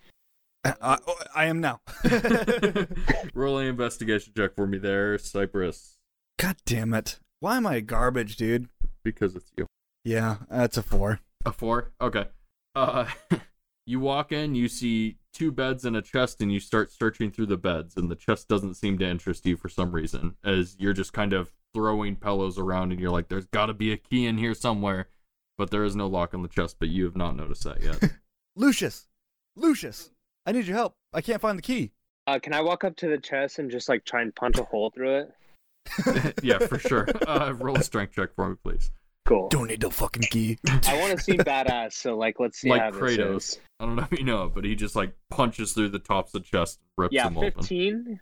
[0.65, 0.99] I,
[1.35, 1.81] I am now.
[3.35, 5.99] Roll an investigation check for me there, Cypress,
[6.39, 7.19] God damn it!
[7.41, 8.69] Why am I garbage, dude?
[9.05, 9.67] because it's you.
[10.05, 11.21] Yeah, that's a four.
[11.47, 11.93] A four?
[12.01, 12.27] Okay.
[12.75, 13.07] Uh,
[13.87, 17.47] you walk in, you see two beds and a chest, and you start searching through
[17.47, 20.93] the beds, and the chest doesn't seem to interest you for some reason, as you're
[20.93, 24.27] just kind of throwing pillows around, and you're like, there's got to be a key
[24.27, 25.09] in here somewhere,
[25.57, 28.03] but there is no lock on the chest, but you have not noticed that yet.
[28.57, 29.07] Lucius,
[29.55, 30.11] Lucius,
[30.45, 30.97] I need your help.
[31.13, 31.93] I can't find the key.
[32.27, 34.65] Uh, can I walk up to the chest and just like try and punch a
[34.65, 36.35] hole through it?
[36.43, 37.07] yeah, for sure.
[37.29, 38.91] Uh, roll a strength check for me, please.
[39.29, 39.49] Cool.
[39.51, 40.59] Don't need no fucking key.
[40.87, 43.37] I want to seem badass, so like let's see Like how this Kratos.
[43.37, 43.61] is.
[43.79, 46.43] I don't know if you know, but he just like punches through the tops of
[46.43, 47.53] the chest, rips Yeah, them open.
[47.53, 48.21] fifteen.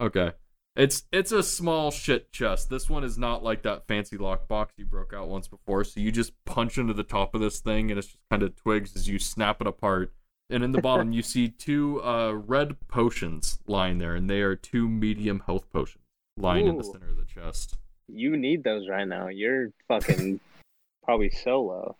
[0.00, 0.32] Okay.
[0.76, 2.70] It's it's a small shit chest.
[2.70, 5.84] This one is not like that fancy lockbox you broke out once before.
[5.84, 8.56] So you just punch into the top of this thing, and it's just kind of
[8.56, 10.14] twigs as you snap it apart.
[10.48, 14.56] And in the bottom, you see two uh, red potions lying there, and they are
[14.56, 16.04] two medium health potions
[16.38, 16.92] lying in the Ooh.
[16.92, 17.76] center of the chest.
[18.12, 19.28] You need those right now.
[19.28, 20.40] You're fucking
[21.04, 21.96] probably so low.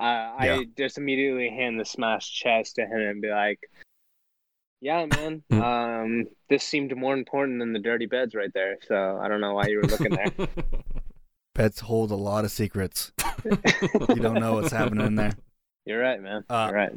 [0.00, 0.04] Uh,
[0.42, 0.56] Yeah.
[0.56, 3.60] I just immediately hand the smashed chest to him and be like,
[4.80, 5.42] "Yeah, man.
[5.50, 5.60] Hmm.
[5.62, 8.78] um, this seemed more important than the dirty beds right there.
[8.86, 10.32] So I don't know why you were looking there."
[11.54, 13.12] Pets hold a lot of secrets.
[13.44, 15.32] You don't know what's happening in there.
[15.86, 16.42] You're right, man.
[16.48, 16.92] Uh, You're right.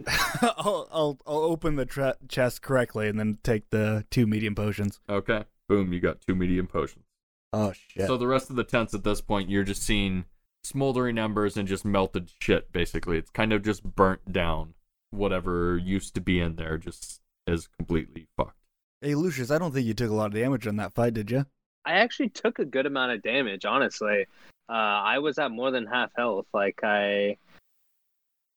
[0.57, 4.99] I'll, I'll I'll open the tre- chest correctly and then take the two medium potions.
[5.09, 5.43] okay.
[5.69, 7.03] Boom, you got two medium potions.
[7.53, 8.07] Oh shit!
[8.07, 10.25] So the rest of the tents at this point, you're just seeing
[10.63, 12.71] smoldering embers and just melted shit.
[12.71, 14.73] Basically, it's kind of just burnt down.
[15.11, 18.57] Whatever used to be in there just is completely fucked.
[19.01, 21.31] hey Lucius, I don't think you took a lot of damage on that fight, did
[21.31, 21.45] you?
[21.85, 23.63] I actually took a good amount of damage.
[23.63, 24.25] Honestly,
[24.67, 26.45] uh, I was at more than half health.
[26.53, 27.37] Like I,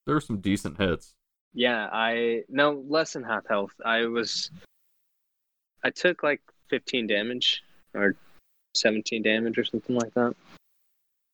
[0.07, 1.15] There were some decent hits.
[1.55, 3.71] yeah, I no less than half health.
[3.87, 4.51] I was,
[5.85, 6.41] I took like
[6.71, 7.63] 15 damage
[7.95, 8.17] or
[8.75, 10.35] 17 damage or something like that.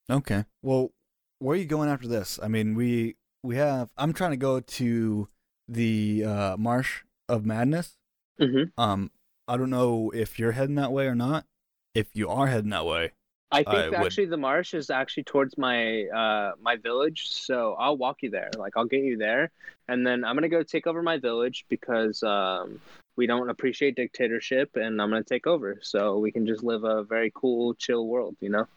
[0.09, 0.45] Okay.
[0.61, 0.91] Well,
[1.39, 2.39] where are you going after this?
[2.41, 3.89] I mean, we we have.
[3.97, 5.27] I'm trying to go to
[5.67, 7.97] the uh, Marsh of Madness.
[8.39, 8.79] Mm-hmm.
[8.81, 9.11] Um,
[9.47, 11.45] I don't know if you're heading that way or not.
[11.93, 13.13] If you are heading that way,
[13.51, 17.75] I think I would- actually the marsh is actually towards my uh my village, so
[17.79, 18.49] I'll walk you there.
[18.57, 19.51] Like I'll get you there,
[19.87, 22.79] and then I'm gonna go take over my village because um
[23.17, 27.03] we don't appreciate dictatorship, and I'm gonna take over so we can just live a
[27.03, 28.37] very cool, chill world.
[28.39, 28.67] You know?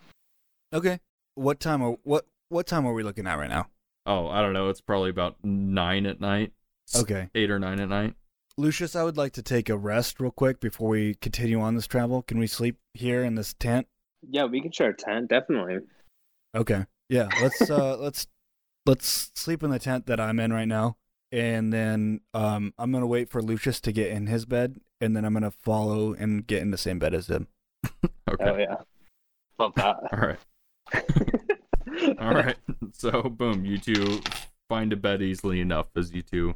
[0.72, 0.98] okay.
[1.34, 3.68] What time are what what time are we looking at right now?
[4.06, 4.68] Oh, I don't know.
[4.68, 6.52] It's probably about nine at night.
[6.96, 7.28] Okay.
[7.34, 8.14] Eight or nine at night.
[8.56, 11.86] Lucius, I would like to take a rest real quick before we continue on this
[11.86, 12.22] travel.
[12.22, 13.86] Can we sleep here in this tent?
[14.28, 15.78] Yeah, we can share a tent, definitely.
[16.54, 16.84] Okay.
[17.08, 18.26] Yeah, let's uh let's
[18.86, 20.96] let's sleep in the tent that I'm in right now.
[21.32, 25.24] And then um I'm gonna wait for Lucius to get in his bed and then
[25.24, 27.48] I'm gonna follow and get in the same bed as him.
[28.30, 28.44] Okay.
[28.48, 28.76] Oh yeah,
[29.58, 29.96] love that.
[30.12, 32.18] All right.
[32.20, 32.56] All right.
[32.92, 34.20] So, boom, you two
[34.68, 36.54] find a bed easily enough as you two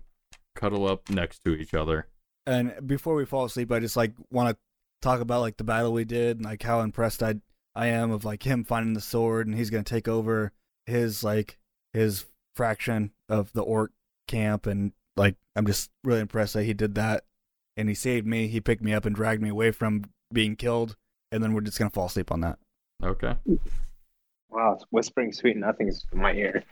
[0.55, 2.07] cuddle up next to each other.
[2.47, 4.57] And before we fall asleep, I just like wanna
[5.03, 7.37] talk about like the battle we did and like how impressed I
[7.75, 10.53] I am of like him finding the sword and he's gonna take over
[10.87, 11.59] his like
[11.93, 13.91] his fraction of the orc
[14.35, 17.25] camp and like I'm just really impressed that he did that
[17.77, 18.49] and he saved me.
[18.49, 20.97] He picked me up and dragged me away from being killed
[21.31, 22.59] and then we're just gonna fall asleep on that.
[23.03, 23.35] Okay.
[24.51, 26.63] Wow, it's whispering sweet nothings in my ear.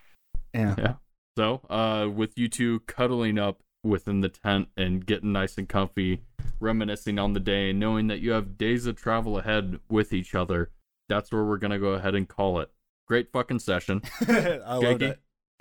[0.55, 0.75] Yeah.
[0.79, 0.95] Yeah.
[1.37, 6.21] So, uh, with you two cuddling up within the tent and getting nice and comfy,
[6.61, 10.35] reminiscing on the day, and knowing that you have days of travel ahead with each
[10.35, 10.71] other,
[11.09, 12.71] that's where we're gonna go ahead and call it.
[13.09, 14.03] Great fucking session.
[14.29, 15.19] I love Jakey, that.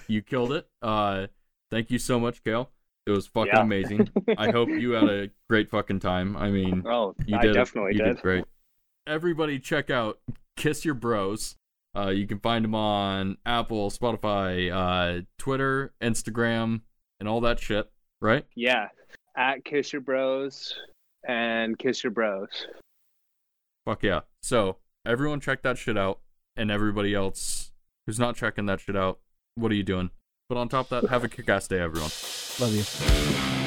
[0.07, 0.68] you killed it.
[0.82, 1.28] Uh,
[1.72, 2.69] thank you so much, Kale.
[3.07, 3.61] It was fucking Yeah.
[3.64, 4.10] amazing.
[4.38, 6.38] I hope you had a great fucking time.
[6.38, 7.53] I mean, Oh, you I did.
[7.53, 8.15] definitely you did.
[8.18, 8.45] did great.
[9.07, 10.19] Everybody, check out
[10.56, 11.56] Kiss Your Bros.
[11.98, 16.81] Uh, you can find them on Apple, Spotify, uh, Twitter, Instagram,
[17.19, 17.89] and all that shit.
[18.22, 18.45] Right?
[18.56, 18.89] Yeah,
[19.35, 20.76] at Kiss Your Bros
[21.27, 22.68] and Kiss Your Bros.
[23.85, 24.22] Fuck yeah.
[24.43, 26.19] So everyone, check that shit out,
[26.56, 27.72] and everybody else
[28.06, 29.19] who's not checking that shit out,
[29.56, 30.11] what are you doing?
[30.52, 32.11] But on top of that, have a kick-ass day, everyone.
[32.60, 33.61] Love you.